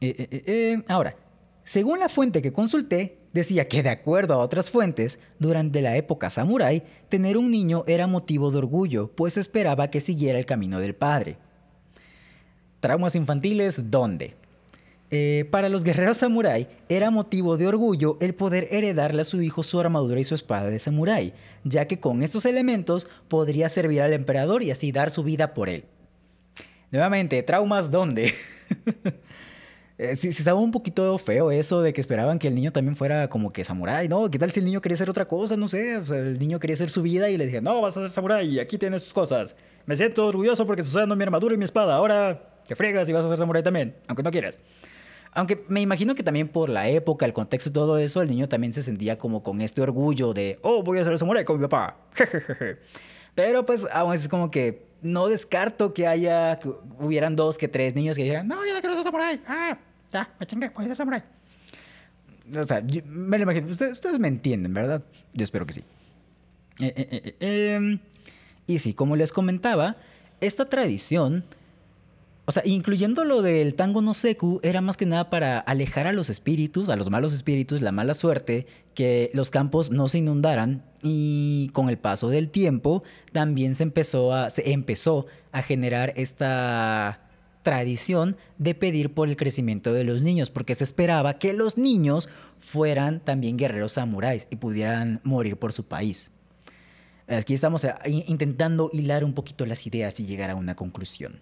[0.01, 1.15] Eh, eh, eh, ahora,
[1.63, 6.29] según la fuente que consulté, decía que de acuerdo a otras fuentes, durante la época
[6.29, 10.95] samurái, tener un niño era motivo de orgullo, pues esperaba que siguiera el camino del
[10.95, 11.37] padre.
[12.85, 14.35] Traumas infantiles, ¿dónde?
[15.09, 19.63] Eh, para los guerreros samurái era motivo de orgullo el poder heredarle a su hijo
[19.63, 24.13] su armadura y su espada de samurái, ya que con estos elementos podría servir al
[24.13, 25.85] emperador y así dar su vida por él.
[26.91, 28.31] Nuevamente, traumas dónde?
[29.97, 32.95] eh, si, si, estaba un poquito feo eso de que esperaban que el niño también
[32.95, 34.29] fuera como que samurái, ¿no?
[34.29, 35.57] ¿Qué tal si el niño quería ser otra cosa?
[35.57, 38.11] No sé, el niño quería ser su vida y le dije, no, vas a ser
[38.11, 39.55] samurái, aquí tienes tus cosas.
[39.87, 43.13] Me siento orgulloso porque estoy usando mi armadura y mi espada, ahora que fregas y
[43.13, 44.59] vas a ser samurái también, aunque no quieras.
[45.31, 48.47] Aunque me imagino que también por la época, el contexto y todo eso, el niño
[48.47, 51.67] también se sentía como con este orgullo de, oh, voy a ser samurái con mi
[51.67, 51.97] papá.
[53.35, 57.95] Pero pues aún es como que no descarto que haya, que hubieran dos, que tres
[57.95, 59.41] niños que dijeran, no, yo no quiero ser samurái.
[59.45, 59.77] Ah,
[60.11, 61.23] ya, me chingué, voy a ser samurái.
[62.57, 63.67] O sea, yo, me lo imagino.
[63.67, 65.03] Ustedes, ustedes, me entienden, ¿verdad?
[65.33, 65.83] Yo espero que sí.
[66.79, 67.99] Eh, eh, eh, eh,
[68.67, 69.97] y sí, como les comentaba,
[70.41, 71.43] esta tradición
[72.47, 76.13] O sea, incluyendo lo del tango no seku, era más que nada para alejar a
[76.13, 80.83] los espíritus, a los malos espíritus, la mala suerte, que los campos no se inundaran.
[81.01, 87.21] Y con el paso del tiempo, también se empezó a, se empezó a generar esta
[87.63, 92.29] tradición de pedir por el crecimiento de los niños, porque se esperaba que los niños
[92.59, 96.31] fueran también guerreros samuráis y pudieran morir por su país.
[97.27, 97.95] Aquí estamos eh,
[98.27, 101.41] intentando hilar un poquito las ideas y llegar a una conclusión.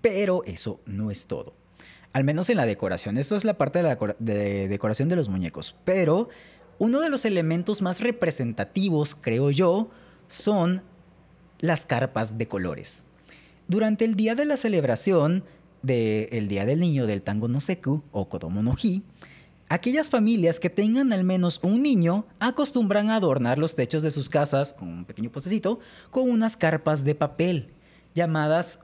[0.00, 1.54] Pero eso no es todo.
[2.12, 3.18] Al menos en la decoración.
[3.18, 3.96] Esto es la parte de la
[4.68, 5.76] decoración de los muñecos.
[5.84, 6.28] Pero
[6.78, 9.90] uno de los elementos más representativos, creo yo,
[10.28, 10.82] son
[11.60, 13.04] las carpas de colores.
[13.68, 15.44] Durante el día de la celebración
[15.82, 18.74] del Día del Niño del Tango no Seku o Kodomo no
[19.70, 24.28] aquellas familias que tengan al menos un niño acostumbran a adornar los techos de sus
[24.28, 25.78] casas con un pequeño postecito
[26.10, 27.72] con unas carpas de papel
[28.14, 28.80] llamadas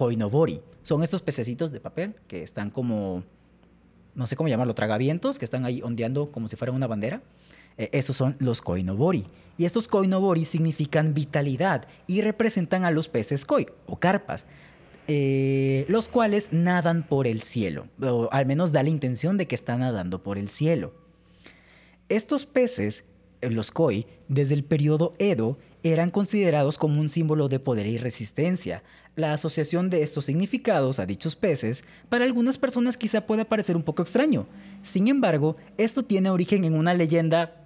[0.00, 0.62] koinobori.
[0.80, 3.22] Son estos pececitos de papel que están como,
[4.14, 7.20] no sé cómo llamarlo, tragavientos, que están ahí ondeando como si fuera una bandera.
[7.76, 9.26] Eh, esos son los koinobori.
[9.58, 14.46] Y estos koinobori significan vitalidad y representan a los peces koi o carpas.
[15.06, 19.54] Eh, los cuales nadan por el cielo, o al menos da la intención de que
[19.54, 20.94] están nadando por el cielo.
[22.08, 23.04] Estos peces,
[23.42, 27.98] eh, los koi, desde el periodo Edo, eran considerados como un símbolo de poder y
[27.98, 28.82] resistencia.
[29.16, 33.82] La asociación de estos significados a dichos peces para algunas personas quizá pueda parecer un
[33.82, 34.46] poco extraño.
[34.82, 37.60] Sin embargo, esto tiene origen en una leyenda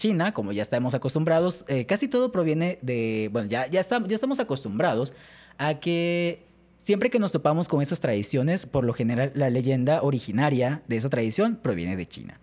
[0.00, 5.12] china, como ya estamos acostumbrados, eh, casi todo proviene de, bueno, ya, ya, estamos acostumbrados
[5.58, 6.46] a que
[6.78, 11.10] siempre que nos topamos con esas tradiciones, por lo general la leyenda originaria de esa
[11.10, 12.40] tradición proviene de China.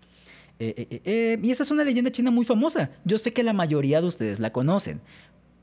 [0.60, 2.90] Eh, eh, y esa es una leyenda china muy famosa.
[3.04, 5.00] Yo sé que la mayoría de ustedes la conocen.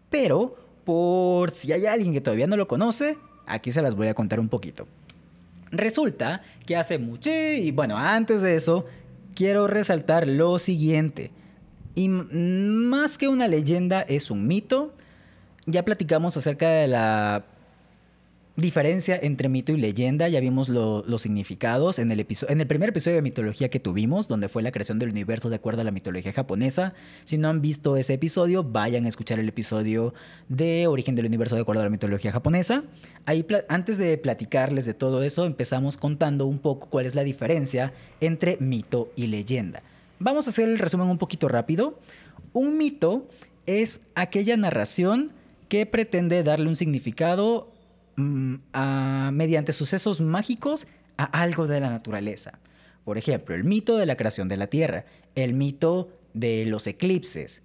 [0.10, 4.14] Pero, por si hay alguien que todavía no lo conoce, aquí se las voy a
[4.14, 4.88] contar un poquito.
[5.72, 8.86] Resulta que hace mucho, y bueno, antes de eso,
[9.34, 11.32] quiero resaltar lo siguiente.
[11.96, 14.94] Y más que una leyenda, es un mito.
[15.66, 17.46] Ya platicamos acerca de la
[18.56, 23.18] diferencia entre mito y leyenda, ya vimos los significados en el, en el primer episodio
[23.18, 26.32] de mitología que tuvimos, donde fue la creación del universo de acuerdo a la mitología
[26.32, 26.94] japonesa.
[27.26, 30.14] Si no han visto ese episodio, vayan a escuchar el episodio
[30.48, 32.84] de origen del universo de acuerdo a la mitología japonesa.
[33.26, 37.94] Ahí, antes de platicarles de todo eso, empezamos contando un poco cuál es la diferencia
[38.22, 39.84] entre mito y leyenda.
[40.20, 42.00] Vamos a hacer el resumen un poquito rápido.
[42.54, 43.28] Un mito
[43.66, 45.34] es aquella narración
[45.68, 47.75] que pretende darle un significado
[48.18, 48.56] Mm,
[49.34, 52.60] mediante sucesos mágicos a algo de la naturaleza.
[53.04, 57.62] Por ejemplo, el mito de la creación de la Tierra, el mito de los eclipses.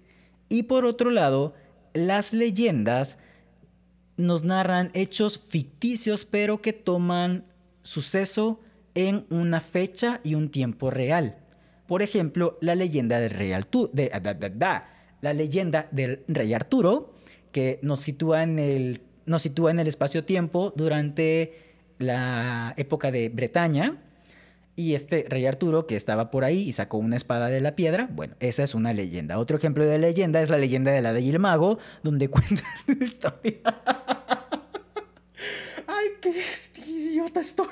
[0.49, 1.53] Y por otro lado,
[1.93, 3.17] las leyendas
[4.17, 7.45] nos narran hechos ficticios pero que toman
[7.81, 8.59] suceso
[8.93, 11.37] en una fecha y un tiempo real.
[11.87, 14.11] Por ejemplo, la leyenda del rey Arturo, de,
[15.21, 17.13] la leyenda del rey Arturo,
[17.53, 23.97] que nos sitúa en el nos sitúa en el espacio-tiempo durante la época de Bretaña.
[24.75, 28.09] Y este rey Arturo que estaba por ahí y sacó una espada de la piedra,
[28.11, 29.37] bueno, esa es una leyenda.
[29.37, 33.59] Otro ejemplo de leyenda es la leyenda de la de mago, donde cuenta la historia.
[35.87, 36.33] ¡Ay, qué
[36.87, 37.67] idiota estoy!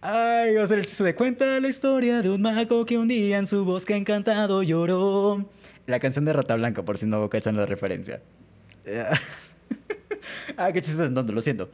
[0.00, 3.08] Ay, va a ser el chiste de cuenta la historia de un mago que un
[3.08, 5.50] día en su bosque encantado lloró.
[5.86, 8.22] La canción de Rata Blanca, por si no cachan la referencia.
[10.56, 11.68] ah, qué chiste tonto, lo siento.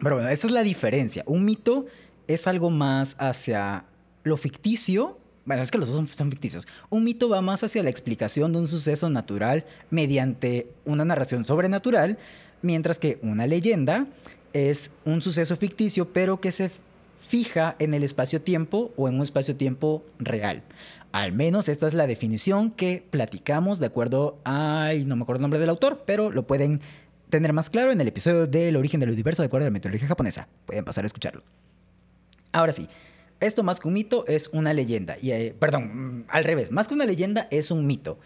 [0.00, 1.22] Pero bueno, esa es la diferencia.
[1.26, 1.86] Un mito
[2.26, 3.84] es algo más hacia
[4.24, 5.18] lo ficticio.
[5.44, 6.66] Bueno, es que los dos son, ficticios.
[6.90, 12.18] Un mito va más hacia la explicación de un suceso natural mediante una narración sobrenatural,
[12.62, 14.06] mientras que una leyenda
[14.52, 16.70] es un suceso ficticio, pero que se
[17.26, 20.62] fija en el espacio-tiempo o en un espacio-tiempo real.
[21.12, 25.42] Al menos esta es la definición que platicamos de acuerdo a, no me acuerdo el
[25.42, 26.80] nombre del autor, pero lo pueden
[27.28, 30.08] tener más claro en el episodio del origen del universo de acuerdo a la mitología
[30.08, 30.48] japonesa.
[30.64, 31.42] Pueden pasar a escucharlo.
[32.50, 32.88] Ahora sí,
[33.40, 35.16] esto más que un mito es una leyenda.
[35.20, 38.18] Y, eh, perdón, mm, al revés, más que una leyenda es un mito.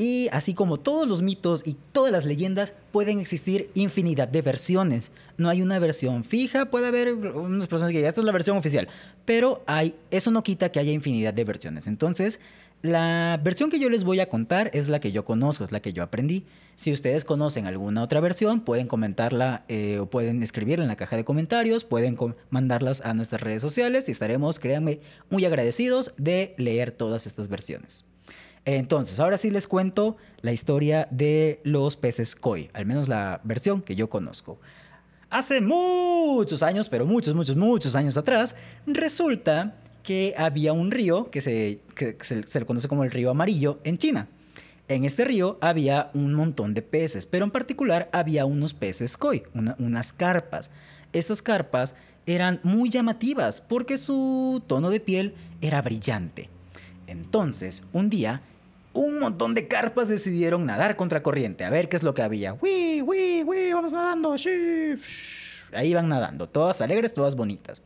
[0.00, 5.12] Y así como todos los mitos y todas las leyendas, pueden existir infinidad de versiones.
[5.36, 8.56] No hay una versión fija, puede haber unas personas que digan, esta es la versión
[8.56, 8.88] oficial,
[9.26, 11.86] pero hay, eso no quita que haya infinidad de versiones.
[11.86, 12.40] Entonces,
[12.80, 15.80] la versión que yo les voy a contar es la que yo conozco, es la
[15.80, 16.46] que yo aprendí.
[16.76, 21.16] Si ustedes conocen alguna otra versión, pueden comentarla eh, o pueden escribirla en la caja
[21.16, 22.16] de comentarios, pueden
[22.48, 28.06] mandarlas a nuestras redes sociales y estaremos, créanme, muy agradecidos de leer todas estas versiones.
[28.64, 33.80] Entonces, ahora sí les cuento la historia de los peces koi, al menos la versión
[33.82, 34.58] que yo conozco.
[35.30, 41.40] Hace muchos años, pero muchos, muchos, muchos años atrás, resulta que había un río que
[41.40, 44.28] se, que se, le conoce como el río amarillo en China.
[44.88, 49.44] En este río había un montón de peces, pero en particular había unos peces koi,
[49.54, 50.70] una- unas carpas.
[51.12, 51.94] Estas carpas
[52.26, 56.48] eran muy llamativas porque su tono de piel era brillante.
[57.06, 58.42] Entonces, un día,
[58.92, 62.54] un montón de carpas decidieron nadar contra corriente, a ver qué es lo que había.
[62.54, 63.72] ¡Wii, wii, wii!
[63.72, 64.34] ¡Vamos nadando!
[65.72, 67.82] Ahí iban nadando, todas alegres, todas bonitas.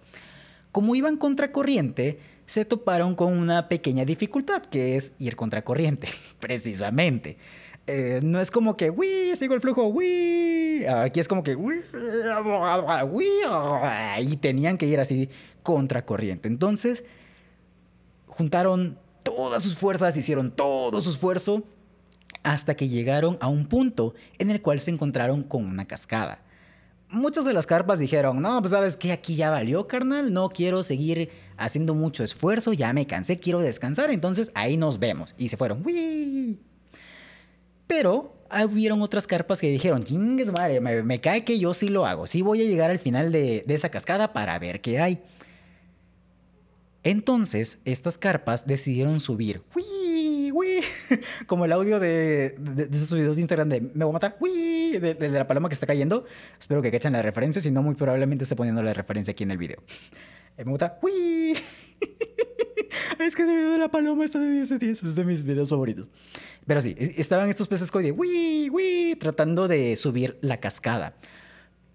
[0.73, 6.09] Como iban contra corriente, se toparon con una pequeña dificultad, que es ir contra corriente,
[6.41, 7.37] precisamente.
[7.87, 9.37] Eh, no es como que, ¡Wii!
[9.37, 10.87] Sigo el flujo, ¡Wii!
[10.87, 11.55] Aquí es como que.
[11.55, 11.83] ¡Wii!
[14.21, 15.29] Y tenían que ir así
[15.63, 16.49] contra corriente.
[16.49, 17.05] Entonces,
[18.27, 21.65] juntaron todas sus fuerzas, hicieron todo su esfuerzo,
[22.45, 26.43] hasta que llegaron a un punto en el cual se encontraron con una cascada.
[27.09, 30.83] Muchas de las carpas dijeron, no, pues sabes que aquí ya valió, carnal, no quiero
[30.83, 35.35] seguir haciendo mucho esfuerzo, ya me cansé, quiero descansar, entonces ahí nos vemos.
[35.39, 36.61] Y se fueron, ¡Wii!
[37.87, 38.35] Pero
[38.69, 42.27] hubieron otras carpas que dijeron, chingues madre, me, me cae que yo sí lo hago,
[42.27, 45.23] sí voy a llegar al final de, de esa cascada para ver qué hay.
[47.05, 49.63] Entonces, estas carpas decidieron subir.
[49.77, 50.51] ¡Wii!
[50.53, 50.81] ¡Wii!
[51.47, 54.37] Como el audio de, de, de esos videos de Instagram de Me voy a matar.
[54.41, 54.99] ¡Wii!
[54.99, 56.25] De, de- la paloma que está cayendo.
[56.59, 59.51] Espero que cachen la referencia, si no, muy probablemente esté poniendo la referencia aquí en
[59.51, 59.79] el video.
[60.57, 60.99] Eh, Me voy a matar.
[61.03, 61.55] ¡Wii!
[63.19, 65.03] Es que ese video de la paloma está de 10 de 10.
[65.05, 66.11] Es de mis videos favoritos.
[66.67, 68.71] Pero sí, es- estaban estos peces koi de ¡Wii!
[68.71, 69.17] ¡Wii!
[69.17, 71.15] Tratando de subir la cascada.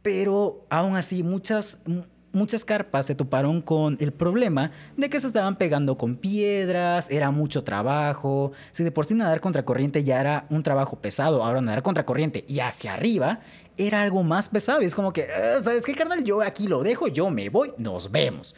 [0.02, 5.28] Pero aún así, muchas, mu- muchas carpas se toparon con el problema de que se
[5.28, 8.52] estaban pegando con piedras, era mucho trabajo.
[8.72, 12.06] Si de por sí nadar contra corriente ya era un trabajo pesado, ahora nadar contra
[12.06, 13.40] corriente y hacia arriba
[13.78, 14.82] era algo más pesado.
[14.82, 16.24] Y es como que, "Ah, ¿sabes qué, carnal?
[16.24, 18.56] Yo aquí lo dejo, yo me voy, nos vemos.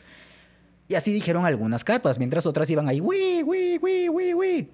[0.88, 4.70] Y así dijeron algunas carpas, mientras otras iban ahí, ¡Wii, wii, wii, wii, wii!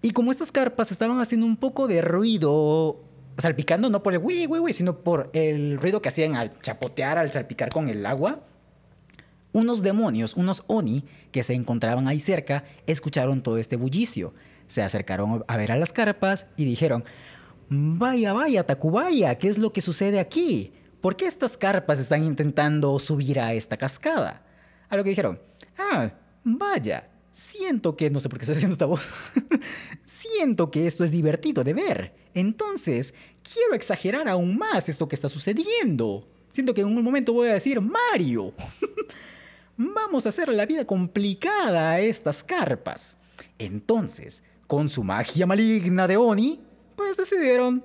[0.00, 3.00] Y como estas carpas estaban haciendo un poco de ruido,
[3.38, 7.18] salpicando no por el wi, wi, wi, sino por el ruido que hacían al chapotear,
[7.18, 8.40] al salpicar con el agua,
[9.52, 14.34] unos demonios, unos oni, que se encontraban ahí cerca, escucharon todo este bullicio.
[14.68, 17.04] Se acercaron a ver a las carpas y dijeron,
[17.68, 20.72] vaya, vaya, Tacubaya, ¿qué es lo que sucede aquí?
[21.00, 24.42] ¿Por qué estas carpas están intentando subir a esta cascada?
[24.88, 25.40] A lo que dijeron,
[25.78, 26.10] ah,
[26.42, 29.06] vaya, siento que, no sé por qué estoy haciendo esta voz,
[30.36, 32.12] siento que esto es divertido de ver.
[32.34, 36.26] Entonces, quiero exagerar aún más esto que está sucediendo.
[36.52, 38.52] Siento que en un momento voy a decir, Mario,
[39.76, 43.18] vamos a hacer la vida complicada a estas carpas.
[43.58, 46.60] Entonces, con su magia maligna de Oni,
[46.96, 47.84] pues decidieron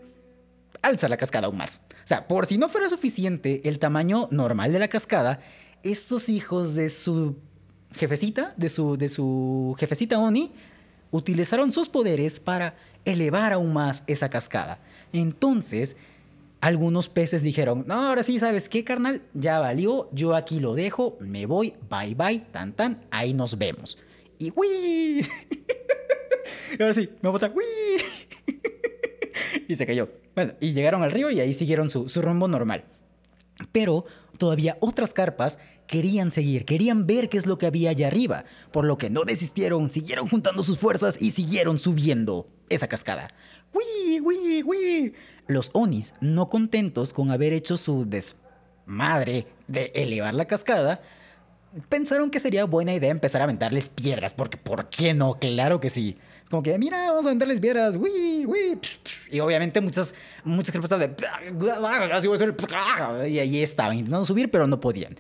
[0.82, 1.82] alzar la cascada aún más.
[2.04, 5.40] O sea, por si no fuera suficiente el tamaño normal de la cascada,
[5.84, 7.38] estos hijos de su
[7.94, 10.54] jefecita, de su, de su jefecita Oni,
[11.12, 14.80] utilizaron sus poderes para elevar aún más esa cascada.
[15.14, 15.98] Entonces,
[16.62, 19.22] algunos peces dijeron, no, ahora sí, ¿sabes qué, carnal?
[19.34, 23.98] Ya valió, yo aquí lo dejo, me voy, bye bye, tan tan, ahí nos vemos.
[24.40, 24.48] Y.
[24.48, 25.22] Y
[26.82, 27.52] ahora sí, me voy a
[29.68, 30.10] y se cayó.
[30.36, 32.84] Bueno, y llegaron al río y ahí siguieron su, su rumbo normal.
[33.72, 34.06] Pero
[34.38, 35.60] todavía otras carpas
[35.92, 39.26] querían seguir, querían ver qué es lo que había allá arriba, por lo que no
[39.26, 43.34] desistieron, siguieron juntando sus fuerzas y siguieron subiendo esa cascada.
[43.74, 45.14] ¡Wii, wii, wii!
[45.48, 51.02] Los Onis, no contentos con haber hecho su desmadre de elevar la cascada,
[51.90, 55.40] pensaron que sería buena idea empezar a aventarles piedras, porque ¿por qué no?
[55.40, 56.16] Claro que sí.
[56.42, 58.80] Es como que, mira, vamos a aventarles piedras, ¡Wii, wii!
[59.30, 61.14] Y obviamente muchas, muchas carpas de...
[63.30, 65.18] Y ahí estaban intentando subir, pero no podían.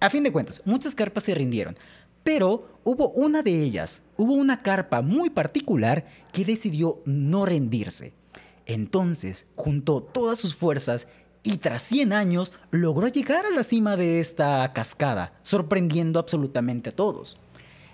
[0.00, 1.76] A fin de cuentas, muchas carpas se rindieron,
[2.22, 8.14] pero hubo una de ellas, hubo una carpa muy particular que decidió no rendirse.
[8.66, 11.06] Entonces, juntó todas sus fuerzas
[11.42, 16.96] y tras 100 años logró llegar a la cima de esta cascada, sorprendiendo absolutamente a
[16.96, 17.38] todos.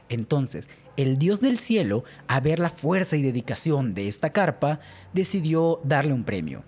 [0.08, 4.80] Entonces, el dios del cielo, a ver la fuerza y dedicación de esta carpa,
[5.12, 6.62] decidió darle un premio.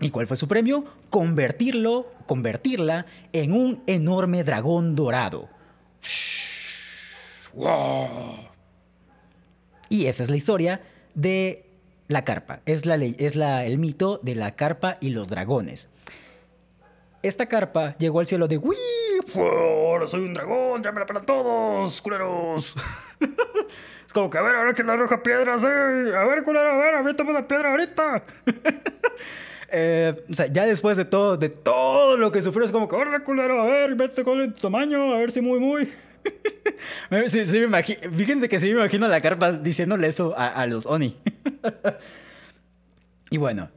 [0.00, 0.84] ¿Y cuál fue su premio?
[1.10, 5.48] Convertirlo, convertirla en un enorme dragón dorado.
[9.90, 10.80] Y esa es la historia
[11.14, 11.66] de
[12.08, 12.60] la carpa.
[12.64, 15.90] Es, la ley, es la, el mito de la carpa y los dragones.
[17.22, 18.78] Esta carpa llegó al cielo de ¡Wii!
[19.36, 22.74] Ahora soy un dragón, llámela para todos, culeros.
[24.06, 25.66] es como que, a ver, a ver que la arroja piedras, eh.
[26.16, 28.24] A ver, culero, a ver, aviéntame una piedra ahorita.
[29.72, 30.14] Eh,
[30.50, 33.94] ya después de todo, de todo lo que sufrió, es como, corre, culero, a ver,
[33.94, 35.88] vete con tu tamaño, a ver si muy, muy.
[37.28, 40.86] sí, me fíjense que sí me imagino a la carpa diciéndole eso a, a los
[40.86, 41.16] Oni.
[43.30, 43.70] y bueno,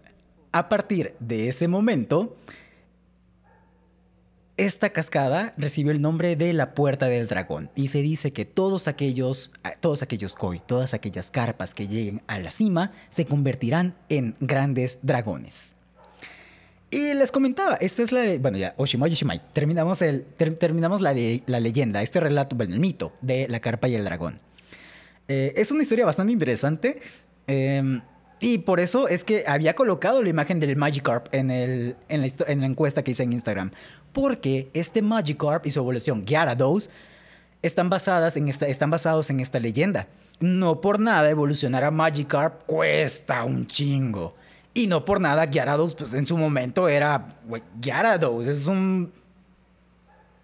[0.51, 2.35] a partir de ese momento,
[4.55, 8.87] esta cascada recibió el nombre de la Puerta del Dragón y se dice que todos
[8.87, 14.35] aquellos, todos aquellos koi, todas aquellas carpas que lleguen a la cima se convertirán en
[14.39, 15.72] grandes dragones.
[16.93, 20.25] Y les comentaba, esta es la, bueno ya, Oshimai Oshimai, terminamos, el,
[20.59, 21.11] terminamos la,
[21.47, 24.37] la, leyenda, este relato, bueno, el mito de la carpa y el dragón.
[25.27, 27.01] Eh, es una historia bastante interesante.
[27.47, 27.99] Eh,
[28.39, 32.27] y por eso es que había colocado la imagen del Magikarp en, el, en, la,
[32.45, 33.71] en la encuesta que hice en Instagram.
[34.11, 36.91] Porque este Magikarp y su evolución Gyarados
[37.63, 40.09] están, basadas en esta, están basados en esta leyenda.
[40.39, 44.35] No por nada evolucionar a Magikarp cuesta un chingo.
[44.74, 47.28] Y no por nada Gyarados, pues en su momento era
[47.80, 48.47] Gyarados.
[48.47, 49.11] Es un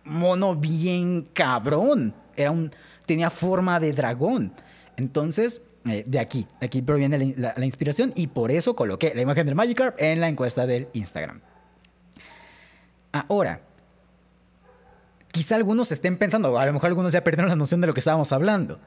[0.04, 2.14] mono bien cabrón.
[2.36, 2.72] Era un,
[3.06, 4.54] tenía forma de dragón.
[4.98, 9.46] Entonces, eh, de aquí, de aquí proviene la, inspiración y por eso coloqué la imagen
[9.46, 11.42] del Magikarp en la encuesta del Instagram.
[13.12, 13.62] Ahora,
[15.32, 18.02] quizá algunos estén pensando, a lo mejor algunos ya perdieron la noción de lo que
[18.02, 18.80] estábamos hablando.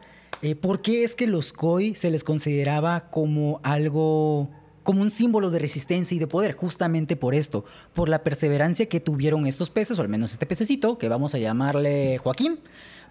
[0.42, 4.50] Eh, ¿Por qué es que los koi se les consideraba como algo,
[4.82, 6.54] como un símbolo de resistencia y de poder?
[6.54, 10.98] Justamente por esto, por la perseverancia que tuvieron estos peces, o al menos este pececito,
[10.98, 12.58] que vamos a llamarle Joaquín,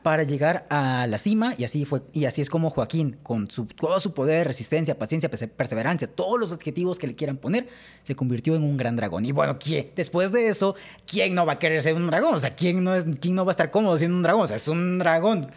[0.04, 4.00] para llegar a la cima y así fue y así es como Joaquín con todo
[4.00, 7.68] su poder, resistencia, paciencia, perseverancia, todos los adjetivos que le quieran poner,
[8.04, 9.26] se convirtió en un gran dragón.
[9.26, 9.92] Y bueno, ¿quién?
[9.96, 12.34] después de eso, ¿quién no va a querer ser un dragón?
[12.34, 14.44] O sea, ¿quién no es quién no va a estar cómodo siendo un dragón?
[14.44, 15.48] O sea, es un dragón.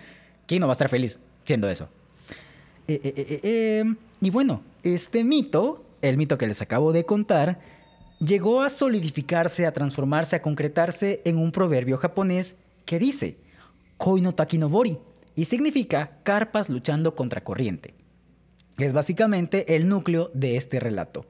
[0.47, 1.89] ¿Quién no va a estar feliz siendo eso?
[2.87, 7.59] Eh, eh, eh, y bueno, este mito, el mito que les acabo de contar,
[8.21, 13.39] llegó a solidificarse, a transformarse, a concretarse en un proverbio japonés que dice,
[13.97, 14.99] Koi no Takinobori
[15.35, 17.95] y significa carpas luchando contra corriente.
[18.79, 21.27] Es básicamente el núcleo de este relato.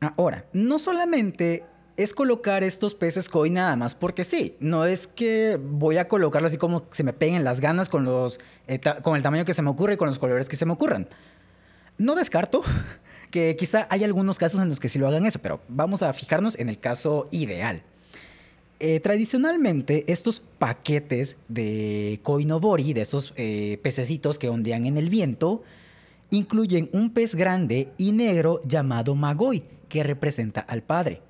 [0.00, 1.64] Ahora, no solamente
[1.96, 4.56] es colocar estos peces koi nada más porque sí.
[4.60, 8.40] No es que voy a colocarlo así como se me peguen las ganas con, los,
[8.66, 10.72] eh, con el tamaño que se me ocurre y con los colores que se me
[10.72, 11.08] ocurran.
[11.98, 12.62] No descarto
[13.30, 16.12] que quizá hay algunos casos en los que sí lo hagan eso, pero vamos a
[16.12, 17.82] fijarnos en el caso ideal.
[18.82, 25.62] Eh, tradicionalmente, estos paquetes de koinobori, de esos eh, pececitos que ondean en el viento,
[26.30, 31.20] incluyen un pez grande y negro llamado magoi, que representa al padre.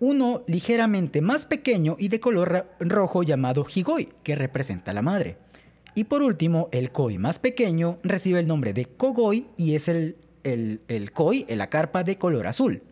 [0.00, 5.36] Uno ligeramente más pequeño y de color rojo llamado higoi, que representa a la madre.
[5.94, 10.16] Y por último, el koi más pequeño recibe el nombre de kogoi y es el,
[10.52, 12.82] el, el koi, la carpa de color azul.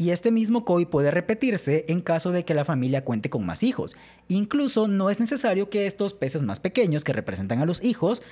[0.00, 3.62] Y este mismo COI puede repetirse en caso de que la familia cuente con más
[3.62, 3.98] hijos.
[4.28, 8.22] Incluso no es necesario que estos peces más pequeños que representan a los hijos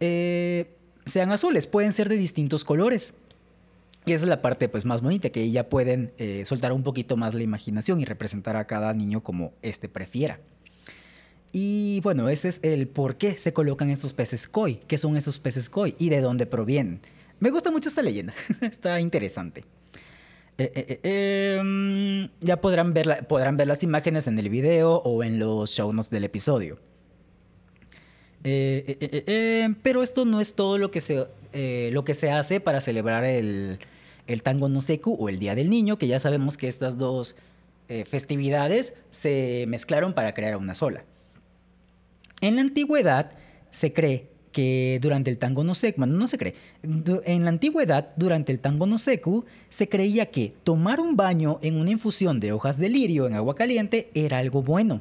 [0.00, 0.74] eh,
[1.04, 3.12] sean azules, pueden ser de distintos colores.
[4.06, 7.18] Y esa es la parte pues, más bonita, que ya pueden eh, soltar un poquito
[7.18, 10.40] más la imaginación y representar a cada niño como éste prefiera.
[11.52, 15.38] Y bueno, ese es el por qué se colocan estos peces koi, qué son esos
[15.38, 17.02] peces koi y de dónde provienen.
[17.42, 19.64] Me gusta mucho esta leyenda, está interesante.
[20.58, 25.24] Eh, eh, eh, em, ya podrán ver, podrán ver las imágenes en el video o
[25.24, 26.78] en los show notes del episodio.
[28.44, 31.26] pero esto no es todo lo que se,
[31.90, 33.80] lo que se hace para celebrar el,
[34.28, 37.34] el Tango no Seku o el Día del Niño, que ya sabemos que estas dos
[38.06, 41.04] festividades se mezclaron para crear una sola.
[42.40, 43.32] En la antigüedad
[43.70, 48.52] se cree que durante el tango no seku, no se cree, en la antigüedad, durante
[48.52, 52.76] el tango no seku, se creía que tomar un baño en una infusión de hojas
[52.76, 55.00] de lirio en agua caliente era algo bueno,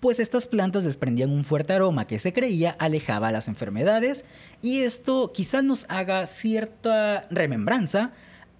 [0.00, 4.24] pues estas plantas desprendían un fuerte aroma que se creía alejaba las enfermedades
[4.62, 8.12] y esto quizá nos haga cierta remembranza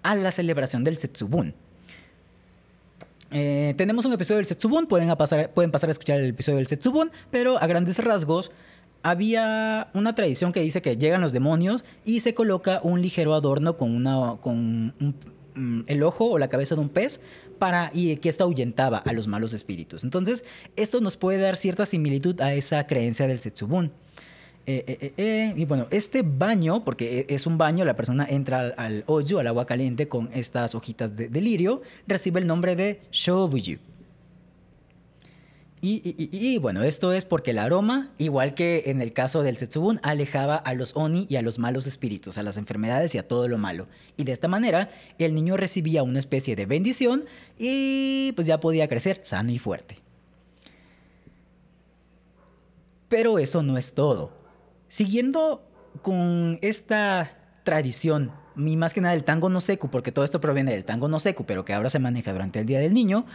[0.02, 1.54] a la celebración del Setsubun.
[3.30, 6.66] Eh, tenemos un episodio del Setsubun, pueden pasar, pueden pasar a escuchar el episodio del
[6.66, 8.50] Setsubun, pero a grandes rasgos
[9.02, 13.76] había una tradición que dice que llegan los demonios y se coloca un ligero adorno
[13.76, 14.04] con,
[14.40, 14.94] con
[15.54, 17.20] mm, el ojo o la cabeza de un pez
[17.58, 20.04] para y que esto ahuyentaba a los malos espíritus.
[20.04, 20.44] Entonces,
[20.76, 23.92] esto nos puede dar cierta similitud a esa creencia del Setsubun.
[24.66, 28.74] Eh, eh, eh, y bueno, este baño, porque es un baño, la persona entra al,
[28.76, 33.78] al al agua caliente, con estas hojitas de, de lirio, recibe el nombre de Shobuyu.
[35.80, 40.56] Y, bueno, esto es porque el aroma, igual que en el caso del Setsubun, alejaba
[40.56, 43.58] a los Oni y a los malos espíritus, a las enfermedades y a todo lo
[43.58, 43.86] malo.
[44.16, 47.24] Y de esta manera, el niño recibía una especie de bendición
[47.58, 49.98] y pues ya podía crecer sano y fuerte.
[53.08, 54.32] Pero eso no es todo.
[54.88, 55.62] Siguiendo
[56.02, 60.72] con esta tradición, y más que nada el tango no seku, porque todo esto proviene
[60.72, 63.26] del tango no seku, pero que ahora se maneja durante el Día del Niño,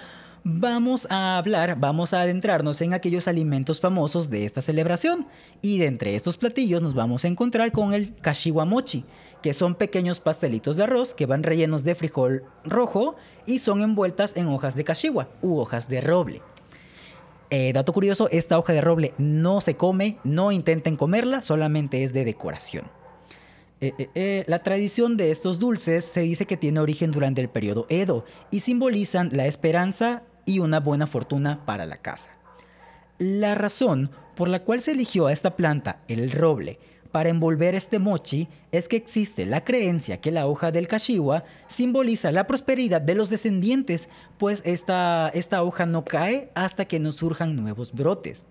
[0.44, 5.28] vamos a hablar, vamos a adentrarnos en aquellos alimentos famosos de esta celebración.
[5.62, 9.06] Y de entre estos platillos nos vamos a encontrar con el kashiwa mochi,
[9.42, 13.16] que son pequeños pastelitos de arroz que van rellenos de frijol rojo
[13.46, 16.42] y son envueltas en hojas de kashiwa u hojas de roble.
[17.50, 22.12] Eh, dato curioso, esta hoja de roble no se come, no intenten comerla, solamente es
[22.12, 22.86] de decoración.
[23.80, 27.86] Eh, eh, la tradición de estos dulces se dice que tiene origen durante el periodo
[27.90, 32.32] Edo y simbolizan la esperanza y una buena fortuna para la casa.
[33.20, 36.80] La razón por la cual se eligió a esta planta, el roble,
[37.14, 42.32] para envolver este mochi es que existe la creencia que la hoja del kashiwa simboliza
[42.32, 47.56] la prosperidad de los descendientes, pues esta, esta hoja no cae hasta que nos surjan
[47.56, 48.48] nuevos brotes.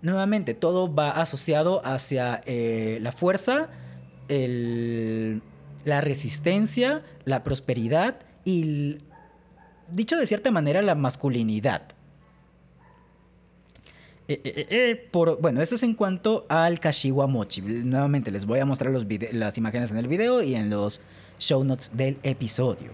[0.00, 3.68] Nuevamente, todo va asociado hacia eh, la fuerza,
[4.28, 9.00] la resistencia, la prosperidad y,
[9.90, 11.82] dicho de cierta manera, la masculinidad.
[14.30, 17.62] Eh, eh, eh, por, bueno, eso es en cuanto al kashiwa mochi.
[17.62, 18.92] Nuevamente les voy a mostrar
[19.32, 21.00] las imágenes en el video y en los
[21.38, 22.90] show notes del episodio.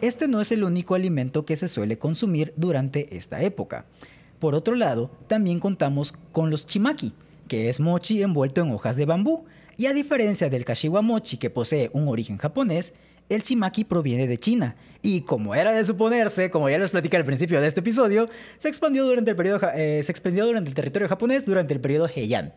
[0.00, 3.84] Este no es el único alimento que se suele consumir durante esta época.
[4.38, 7.12] Por otro lado, también contamos con los chimaki,
[7.48, 9.44] que es mochi envuelto en hojas de bambú.
[9.76, 12.94] Y a diferencia del kashiwa mochi, que posee un origen japonés,
[13.30, 14.76] el chimaki proviene de China.
[15.02, 18.26] Y como era de suponerse, como ya les platicé al principio de este episodio,
[18.58, 22.08] se expandió durante el, periodo, eh, se expandió durante el territorio japonés durante el periodo
[22.14, 22.52] Heian.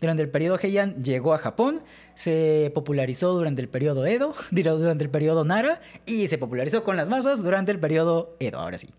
[0.00, 1.82] Durante el periodo Heian llegó a Japón,
[2.14, 7.08] se popularizó durante el periodo Edo, durante el periodo Nara y se popularizó con las
[7.08, 8.90] masas durante el periodo Edo, ahora sí.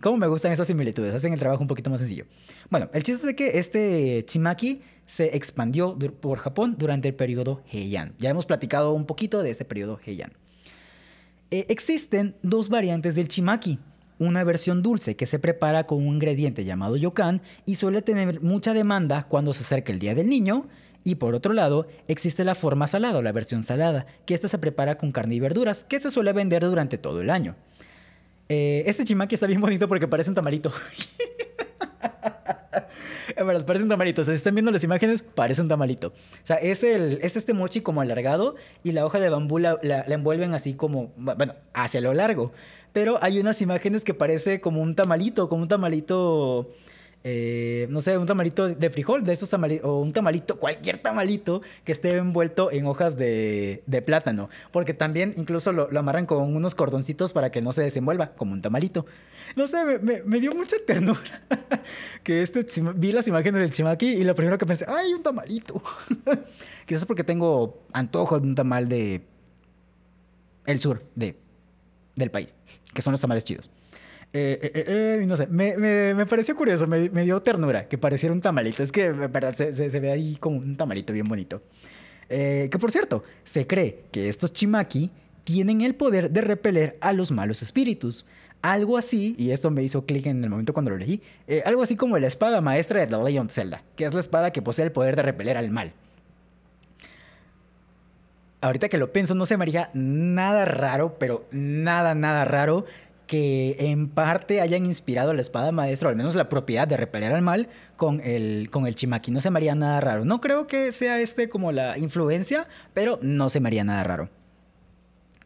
[0.00, 1.14] ¿Cómo me gustan estas similitudes?
[1.14, 2.26] Hacen el trabajo un poquito más sencillo.
[2.68, 8.14] Bueno, el chiste es que este chimaki se expandió por Japón durante el periodo Heian.
[8.18, 10.32] Ya hemos platicado un poquito de este periodo Heian.
[11.50, 13.78] Eh, existen dos variantes del chimaki.
[14.18, 18.72] Una versión dulce que se prepara con un ingrediente llamado yokan y suele tener mucha
[18.72, 20.68] demanda cuando se acerca el Día del Niño.
[21.02, 24.58] Y por otro lado, existe la forma salada o la versión salada, que esta se
[24.58, 27.56] prepara con carne y verduras, que se suele vender durante todo el año.
[28.48, 30.72] Eh, este chimaki está bien bonito porque parece un tamarito.
[33.36, 34.22] Verdad, parece un tamalito.
[34.22, 36.08] O si están viendo las imágenes, parece un tamalito.
[36.08, 36.12] O
[36.46, 40.04] sea, es, el, es este mochi como alargado y la hoja de bambú la, la-
[40.06, 42.52] la envuelven así como, bueno, hacia lo largo.
[42.92, 46.70] Pero hay unas imágenes que parece como un tamalito, como un tamalito,
[47.26, 51.62] eh, no sé, un tamalito de frijol, de esos tamalitos, o un tamalito, cualquier tamalito
[51.82, 54.50] que esté envuelto en hojas de, plátano.
[54.70, 58.60] Porque también incluso lo, amarran con unos cordoncitos para que no se desenvuelva, como un
[58.60, 59.06] tamalito.
[59.56, 61.18] No sé, me, dio mucha ternura
[62.22, 65.82] que este vi las imágenes del chimaki y lo primero que pensé, ¡ay, un tamalito!
[66.86, 69.22] Quizás porque tengo antojo de un tamal de
[70.66, 71.38] el sur de,
[72.16, 72.54] del país,
[72.92, 73.70] que son los tamales chidos.
[74.36, 77.86] Eh, eh, eh, eh, no sé, me, me- me pareció curioso, me, me dio ternura
[77.86, 78.82] que pareciera un tamalito.
[78.82, 81.62] Es que, verdad, se, se- se ve ahí como un tamalito bien bonito.
[82.28, 85.10] Eh, que por cierto, se cree que estos chimaki
[85.44, 88.26] tienen el poder de repeler a los malos espíritus.
[88.60, 91.82] Algo así, y esto me hizo clic en el momento cuando lo leí, eh, algo
[91.82, 94.86] así como la espada maestra de The Legend Zelda, que es la espada que posee
[94.86, 95.92] el poder de repeler al mal.
[98.62, 102.86] Ahorita que lo pienso, no se me haría nada raro, pero nada, nada raro
[103.26, 107.32] que en parte hayan inspirado la espada maestra, o al menos la propiedad de repeler
[107.32, 109.30] al mal, con el, con el chimaki.
[109.30, 110.24] No se me haría nada raro.
[110.24, 114.30] No creo que sea este como la influencia, pero no se me haría nada raro.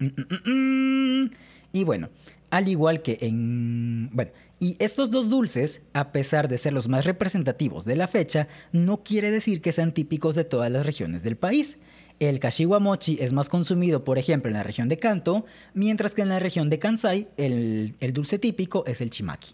[0.01, 1.31] Mm, mm, mm.
[1.73, 2.09] Y bueno,
[2.51, 4.11] al igual que en...
[4.13, 8.49] Bueno, y estos dos dulces, a pesar de ser los más representativos de la fecha,
[8.73, 11.79] no quiere decir que sean típicos de todas las regiones del país.
[12.21, 16.23] El kashiwa mochi es más consumido, por ejemplo, en la región de Kanto, mientras que
[16.23, 19.53] en la región de Kansai el, dulce típico es el chimaki.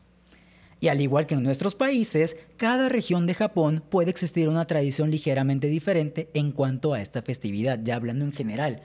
[0.81, 5.11] Y al igual que en nuestros países, cada región de Japón puede existir una tradición
[5.11, 8.83] ligeramente diferente en cuanto a esta festividad, ya hablando en general.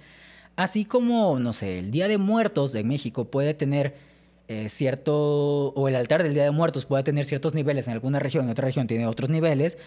[0.57, 3.95] Así como, no sé, el Día de Muertos en México puede tener
[4.49, 8.19] eh, cierto, o el altar del Día de Muertos puede tener ciertos niveles en alguna
[8.19, 9.77] región, en otra región tiene otros niveles,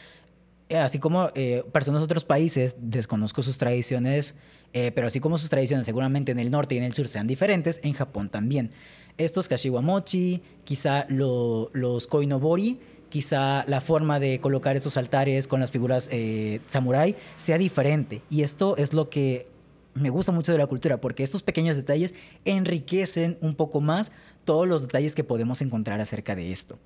[0.71, 4.37] así como eh, personas de otros países, desconozco sus tradiciones,
[4.73, 7.27] eh, pero así como sus tradiciones seguramente en el norte y en el sur sean
[7.27, 8.71] diferentes, en Japón también.
[9.19, 16.09] estos kashiwamochi, quizá los koinobori, quizá la forma de colocar estos altares con las figuras
[16.11, 18.23] eh, samurai sea diferente.
[18.31, 19.49] Y esto es lo que
[19.93, 22.15] me gusta mucho de la cultura, porque estos pequeños detalles
[22.47, 24.13] enriquecen un poco más
[24.45, 26.79] todos los detalles que podemos encontrar acerca de esto.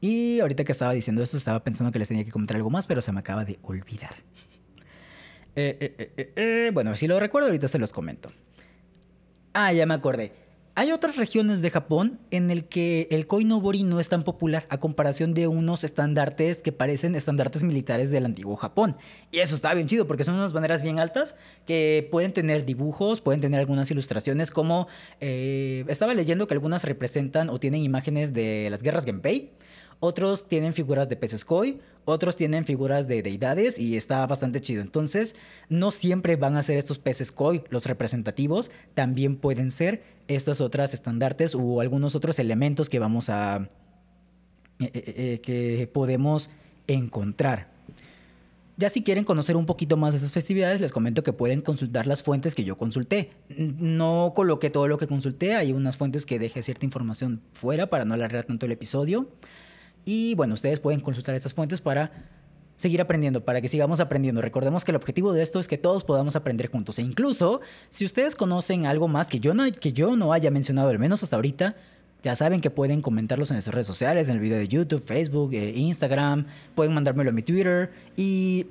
[0.00, 2.86] Y ahorita que estaba diciendo esto, estaba pensando que les tenía que comentar algo más,
[2.86, 4.14] pero se me acaba de olvidar.
[5.56, 8.30] Eh, eh, eh, bueno, si lo recuerdo, ahorita se los comento.
[9.52, 10.32] Ah, ya me acordé.
[10.76, 14.78] Hay otras regiones de Japón en el que el koinobori no es tan popular a
[14.78, 18.96] comparación de unos estandartes que parecen estandartes militares del antiguo Japón.
[19.32, 21.36] Y eso está bien chido porque son unas banderas bien altas
[21.66, 24.86] que pueden tener dibujos, pueden tener algunas ilustraciones como
[25.18, 29.50] estaba leyendo que algunas representan o tienen imágenes de las guerras Genpei
[30.00, 34.80] otros tienen figuras de peces koi, otros tienen figuras de deidades y está bastante chido.
[34.80, 35.36] Entonces,
[35.68, 40.94] no siempre van a ser estos peces koi los representativos, también pueden ser estas otras
[40.94, 43.68] estandartes o algunos otros elementos que vamos a
[44.80, 46.50] eh, eh, eh, que podemos
[46.86, 47.68] encontrar.
[48.78, 52.06] Ya si quieren conocer un poquito más de estas festividades, les comento que pueden consultar
[52.06, 53.30] las fuentes que yo consulté.
[53.58, 58.06] No coloqué todo lo que consulté, hay unas fuentes que dejé cierta información fuera para
[58.06, 59.28] no alargar tanto el episodio.
[60.04, 62.10] Y bueno, ustedes pueden consultar estas fuentes para
[62.76, 64.40] seguir aprendiendo, para que sigamos aprendiendo.
[64.40, 66.98] Recordemos que el objetivo de esto es que todos podamos aprender juntos.
[66.98, 70.88] E incluso, si ustedes conocen algo más que yo no, que yo no haya mencionado,
[70.88, 71.76] al menos hasta ahorita,
[72.22, 75.52] ya saben que pueden comentarlos en sus redes sociales, en el video de YouTube, Facebook,
[75.52, 78.66] eh, Instagram, pueden mandármelo en mi Twitter y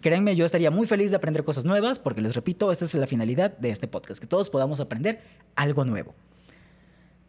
[0.00, 3.06] créanme, yo estaría muy feliz de aprender cosas nuevas porque les repito, esta es la
[3.06, 5.20] finalidad de este podcast, que todos podamos aprender
[5.54, 6.14] algo nuevo.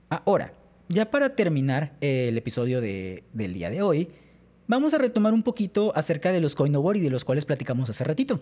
[0.09, 0.53] Ahora,
[0.91, 4.09] ya para terminar el episodio del día de hoy,
[4.67, 8.41] vamos a retomar un poquito acerca de los Koinobori de los cuales platicamos hace ratito.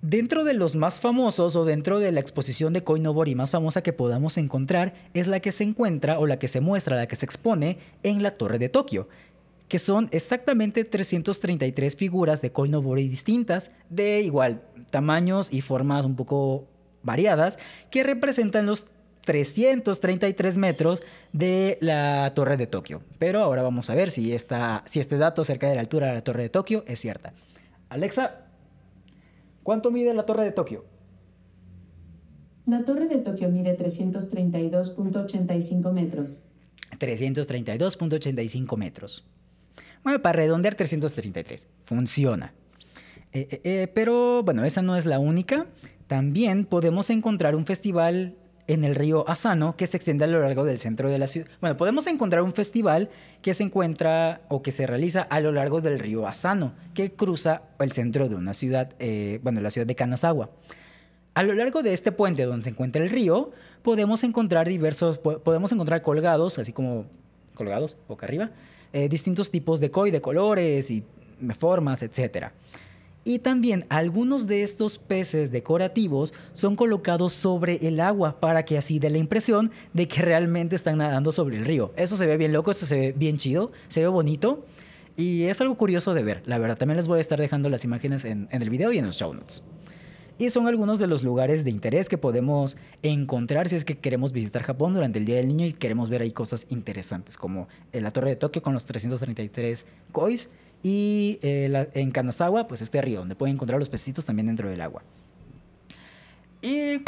[0.00, 3.94] Dentro de los más famosos o dentro de la exposición de Koinobori más famosa que
[3.94, 7.24] podamos encontrar es la que se encuentra o la que se muestra, la que se
[7.24, 9.08] expone en la Torre de Tokio,
[9.68, 16.68] que son exactamente 333 figuras de Koinobori distintas, de igual tamaños y formas un poco
[17.02, 17.58] variadas,
[17.90, 18.86] que representan los
[19.24, 21.02] 333 metros
[21.32, 23.02] de la Torre de Tokio.
[23.18, 26.14] Pero ahora vamos a ver si, esta, si este dato acerca de la altura de
[26.14, 27.32] la Torre de Tokio es cierta.
[27.88, 28.46] Alexa,
[29.62, 30.84] ¿cuánto mide la Torre de Tokio?
[32.66, 36.46] La Torre de Tokio mide 332.85 metros.
[36.98, 39.24] 332.85 metros.
[40.02, 41.68] Bueno, para redondear 333.
[41.82, 42.54] Funciona.
[43.32, 45.66] Eh, eh, eh, pero bueno, esa no es la única.
[46.06, 48.36] También podemos encontrar un festival
[48.66, 51.48] en el río Asano que se extiende a lo largo del centro de la ciudad.
[51.60, 53.10] Bueno, podemos encontrar un festival
[53.42, 57.62] que se encuentra o que se realiza a lo largo del río Asano, que cruza
[57.78, 60.50] el centro de una ciudad, eh, bueno, la ciudad de Kanazawa.
[61.34, 63.50] A lo largo de este puente donde se encuentra el río,
[63.82, 67.06] podemos encontrar diversos, podemos encontrar colgados, así como
[67.54, 68.50] colgados, boca arriba,
[68.92, 71.04] eh, distintos tipos de koi de colores y
[71.58, 72.52] formas, etcétera.
[73.26, 78.98] Y también algunos de estos peces decorativos son colocados sobre el agua para que así
[78.98, 81.92] dé la impresión de que realmente están nadando sobre el río.
[81.96, 84.66] Eso se ve bien loco, eso se ve bien chido, se ve bonito
[85.16, 86.42] y es algo curioso de ver.
[86.44, 89.06] La verdad, también les voy a estar dejando las imágenes en, el video y en
[89.06, 89.62] los show notes.
[90.36, 94.32] Y son algunos de los lugares de interés que podemos encontrar si es que queremos
[94.32, 98.10] visitar Japón durante el Día del Niño y queremos ver ahí cosas interesantes como la
[98.10, 100.50] Torre de Tokio con los 333 kois
[100.84, 104.82] y eh, en Kanazawa, pues este río, donde pueden encontrar los pececitos también dentro del
[104.82, 105.02] agua.
[106.60, 107.00] Y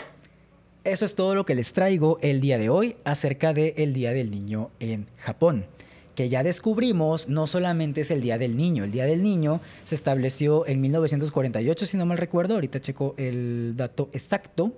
[0.83, 4.31] eso es todo lo que les traigo el día de hoy acerca del Día del
[4.31, 5.67] Niño en Japón.
[6.15, 9.95] Que ya descubrimos, no solamente es el Día del Niño, el Día del Niño se
[9.95, 14.73] estableció en 1948, si no mal recuerdo, ahorita checo el dato exacto.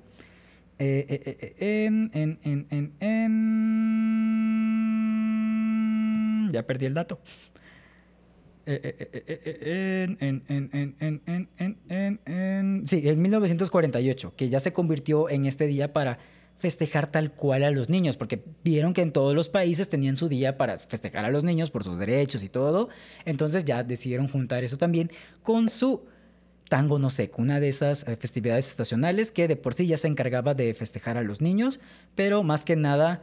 [0.81, 1.07] Eh,
[1.61, 3.29] eh, en, en, en, en,
[6.53, 7.21] Ya perdí el dato
[12.87, 16.19] sí, en 1948, que ya se convirtió en este día para
[16.59, 20.29] festejar tal cual a los niños, porque vieron que en todos los países tenían su
[20.29, 22.89] día para festejar a los niños por sus derechos y todo,
[23.25, 25.11] entonces ya decidieron juntar eso también
[25.43, 26.03] con su
[26.69, 30.09] Tango no Seco, una de esas eh, festividades estacionales que de por sí ya se
[30.09, 31.81] encargaba de festejar a los niños,
[32.15, 33.23] pero más que nada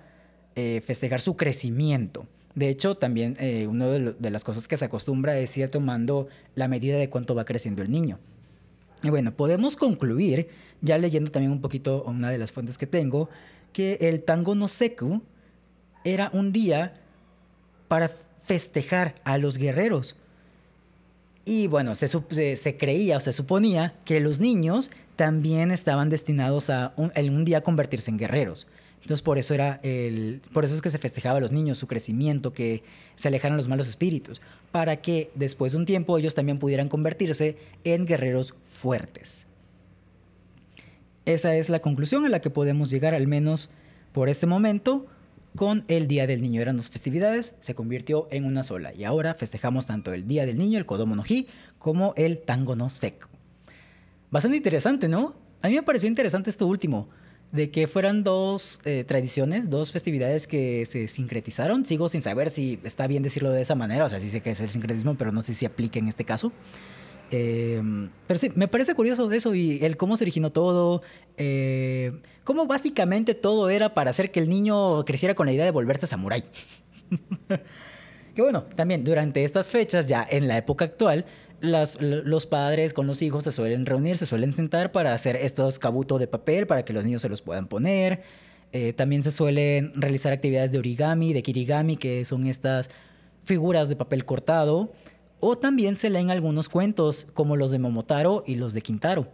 [0.56, 2.26] eh, festejar su crecimiento.
[2.56, 6.70] De hecho, también eh, una de, las cosas que se acostumbra es ir tomando la
[6.70, 8.18] medida de cuánto va creciendo el niño.
[9.04, 10.48] Y bueno, podemos concluir,
[10.82, 13.30] ya leyendo también un poquito una de las fuentes que tengo,
[13.74, 15.22] que el Tango no Seku
[16.06, 16.94] era un día
[17.90, 18.10] para
[18.44, 20.16] festejar a los guerreros.
[21.44, 22.08] Y bueno, se,
[22.56, 27.62] se, creía o se suponía que los niños también estaban destinados a un, un día
[27.62, 28.66] convertirse en guerreros.
[29.06, 31.86] Entonces por eso era el, por eso es que se festejaba a los niños su
[31.86, 32.82] crecimiento, que
[33.14, 34.42] se alejaran los malos espíritus,
[34.72, 39.46] para que después de un tiempo ellos también pudieran convertirse en guerreros fuertes.
[41.26, 43.70] Esa es la conclusión a la que podemos llegar al menos
[44.12, 45.06] por este momento
[45.56, 46.64] con el Día del Niño.
[46.64, 50.58] Eran dos festividades, se convirtió en una sola y ahora festejamos tanto el Día del
[50.58, 51.24] Niño, el Kodomo no
[51.78, 53.30] como el Tango no Seco.
[54.32, 55.36] Bastante interesante, ¿no?
[55.62, 57.08] A mí me pareció interesante esto último,
[57.52, 61.86] de que fueran dos eh, tradiciones, dos festividades que se sincretizaron.
[61.86, 64.52] Sigo sin saber si está bien decirlo de esa manera, o sea, sí sé que
[64.52, 66.52] es el sincretismo, pero no sé si aplica en este caso.
[67.32, 67.82] Eh,
[68.28, 71.02] pero sí, me parece curioso eso y el cómo se originó todo,
[71.38, 72.12] eh,
[72.44, 76.08] cómo básicamente todo era para hacer que el niño creciera con la idea de volverse
[76.08, 76.44] samurái.
[78.36, 81.26] que bueno, también durante estas fechas, ya en la época actual,
[81.62, 85.80] las, los padres con los hijos se suelen reunir, se suelen sentar para hacer estos
[85.80, 88.24] kabuto de papel para que los niños se los puedan poner.
[88.72, 92.90] Eh, también se suelen realizar actividades de origami, de kirigami, que son estas
[93.44, 94.92] figuras de papel cortado.
[95.40, 99.28] O también se leen algunos cuentos, como los de Momotaro y los de Quintaro.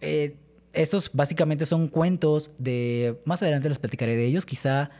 [0.00, 0.36] Eh,
[0.72, 3.20] estos básicamente son cuentos de...
[3.24, 4.90] Más adelante les platicaré de ellos, quizá,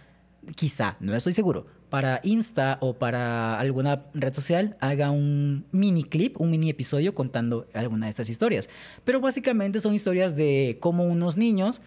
[0.55, 6.41] quizá, no estoy seguro, para Insta o para alguna red social haga un mini clip,
[6.41, 8.71] un mini episodio contando alguna de estas historias.
[9.05, 11.83] Pero básicamente son historias de cómo unos niños,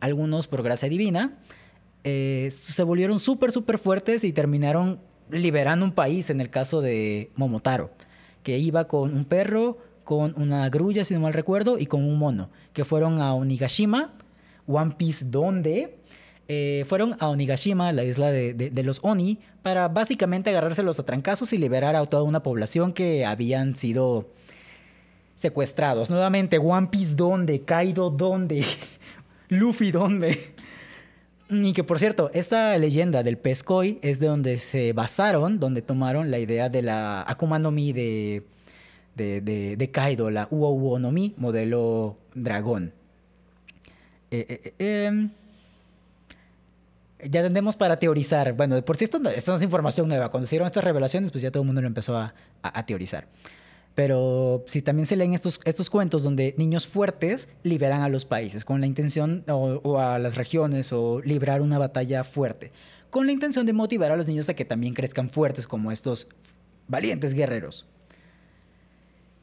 [0.00, 1.36] algunos por gracia divina,
[2.04, 4.98] eh, se volvieron súper, súper fuertes y terminaron
[5.30, 7.90] liberando un país, en el caso de Momotaro,
[8.42, 12.16] que iba con un perro, con una grulla, si no mal recuerdo, y con un
[12.16, 14.14] mono, que fueron a Onigashima,
[14.66, 15.98] One Piece donde
[16.52, 21.58] eh, fueron a Onigashima, la isla de, los Oni, para básicamente agarrarse los atrancazos y
[21.58, 24.26] liberar a toda una población que habían sido
[25.36, 26.10] secuestrados.
[26.10, 28.64] Nuevamente, One Piece dónde, Kaido dónde,
[29.48, 30.54] Luffy dónde.
[31.50, 33.62] Y que por cierto, esta leyenda del pez
[34.02, 38.42] es de donde se basaron, donde tomaron la idea de la Akuma no Mi de,
[39.14, 42.92] de, Kaido, la Uo Uo no Mi, modelo dragón.
[44.32, 45.30] Eh, eh, eh em,
[47.24, 48.54] ya tendemos para teorizar.
[48.54, 50.30] Bueno, por si esto, esto no es información nueva.
[50.30, 53.28] Cuando se dieron estas revelaciones, pues ya todo el mundo lo empezó a, a, teorizar.
[53.94, 58.64] Pero si también se leen estos, estos cuentos donde niños fuertes liberan a los países
[58.64, 62.72] con la intención, o, o, a las regiones, o librar una batalla fuerte,
[63.10, 66.28] con la intención de motivar a los niños a que también crezcan fuertes como estos
[66.86, 67.86] valientes guerreros.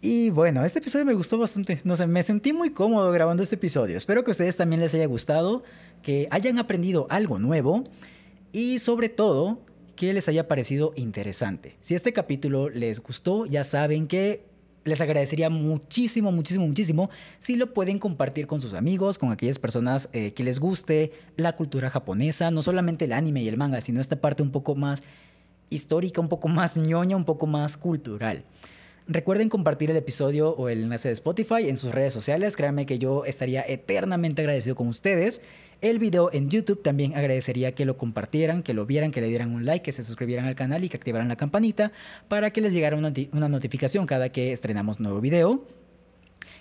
[0.09, 1.81] Y bueno, este episodio me gustó bastante.
[1.83, 3.97] No sé, me sentí muy cómodo grabando este episodio.
[3.97, 5.63] Espero que a ustedes también les haya gustado,
[6.01, 7.83] que hayan aprendido algo nuevo
[8.53, 9.59] y sobre todo
[9.97, 11.75] que les haya parecido interesante.
[11.81, 14.45] Si este capítulo les gustó, ya saben que
[14.85, 20.07] les agradecería muchísimo, muchísimo, muchísimo si lo pueden compartir con sus amigos, con aquellas personas
[20.13, 23.99] eh, que les guste la cultura japonesa, no solamente el anime y el manga, sino
[23.99, 25.03] esta parte un poco más
[25.69, 28.45] histórica, un poco más ñoña, un poco más cultural.
[29.09, 32.57] Recuerden compartir el episodio o el enlace de Spotify en sus redes sociales.
[32.57, 35.41] Créanme que yo estaría eternamente agradecido con ustedes.
[35.79, 39.51] El video en YouTube también agradecería que lo compartieran, que lo vieran, que le dieran
[39.51, 41.93] un like, que se suscribieran al canal y que activaran la campanita
[42.27, 45.63] para que les llegara una, notificación cada que estrenamos nuevo video.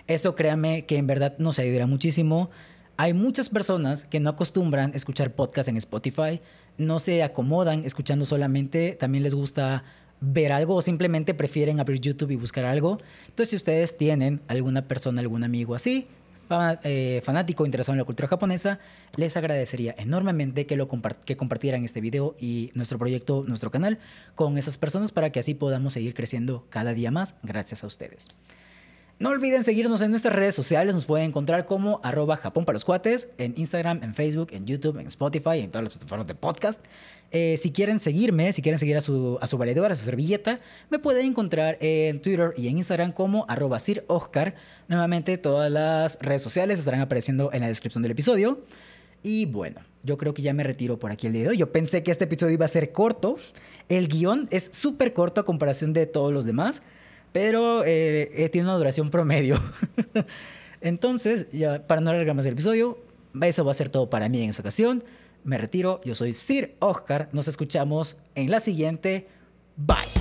[0.07, 2.51] Esto créanme que en verdad nos ayudará muchísimo.
[2.97, 6.41] Hay muchas personas que no acostumbran escuchar podcast en Spotify,
[6.79, 9.83] no se acomodan escuchando solamente, también les gusta
[10.21, 12.99] ver algo o simplemente prefieren abrir YouTube y buscar algo.
[13.27, 16.07] Entonces, si ustedes tienen alguna persona, algún amigo así,
[16.85, 18.79] eh, fanático interesado en la cultura japonesa,
[19.17, 20.89] les agradecería enormemente que, lo
[21.25, 23.99] que compartieran este video y nuestro proyecto, nuestro canal,
[24.35, 28.29] con esas personas para que así podamos seguir creciendo cada día más gracias a ustedes.
[29.19, 32.85] No olviden seguirnos en nuestras redes sociales, nos pueden encontrar como arroba Japón para los
[33.39, 36.85] en Instagram, en Facebook, en YouTube, en Spotify, en todas las plataformas de podcast.
[37.31, 40.61] Eh, si quieren seguirme, si quieren seguir a su, a su a su servilleta,
[40.91, 44.55] me pueden encontrar en Twitter y en Instagram como arroba Sir Oscar.
[44.87, 48.65] Nuevamente, todas las redes sociales estarán apareciendo en la descripción del episodio.
[49.23, 51.55] Y bueno, yo creo que ya me retiro por aquí el día.
[51.55, 53.37] Yo pensé que este episodio iba a ser corto.
[53.89, 56.83] El guion es súper corto a comparación de todos los demás,
[57.37, 59.61] pero eh, eh, tiene una duración promedio.
[60.81, 62.97] Entonces, ya, para no alargar más el episodio,
[63.43, 65.05] eso va a ser todo para mí en esta ocasión
[65.45, 66.01] me retiro.
[66.03, 67.29] Yo soy Sir Oscar.
[67.33, 69.29] Nos escuchamos en la siguiente.
[69.77, 70.16] Bye.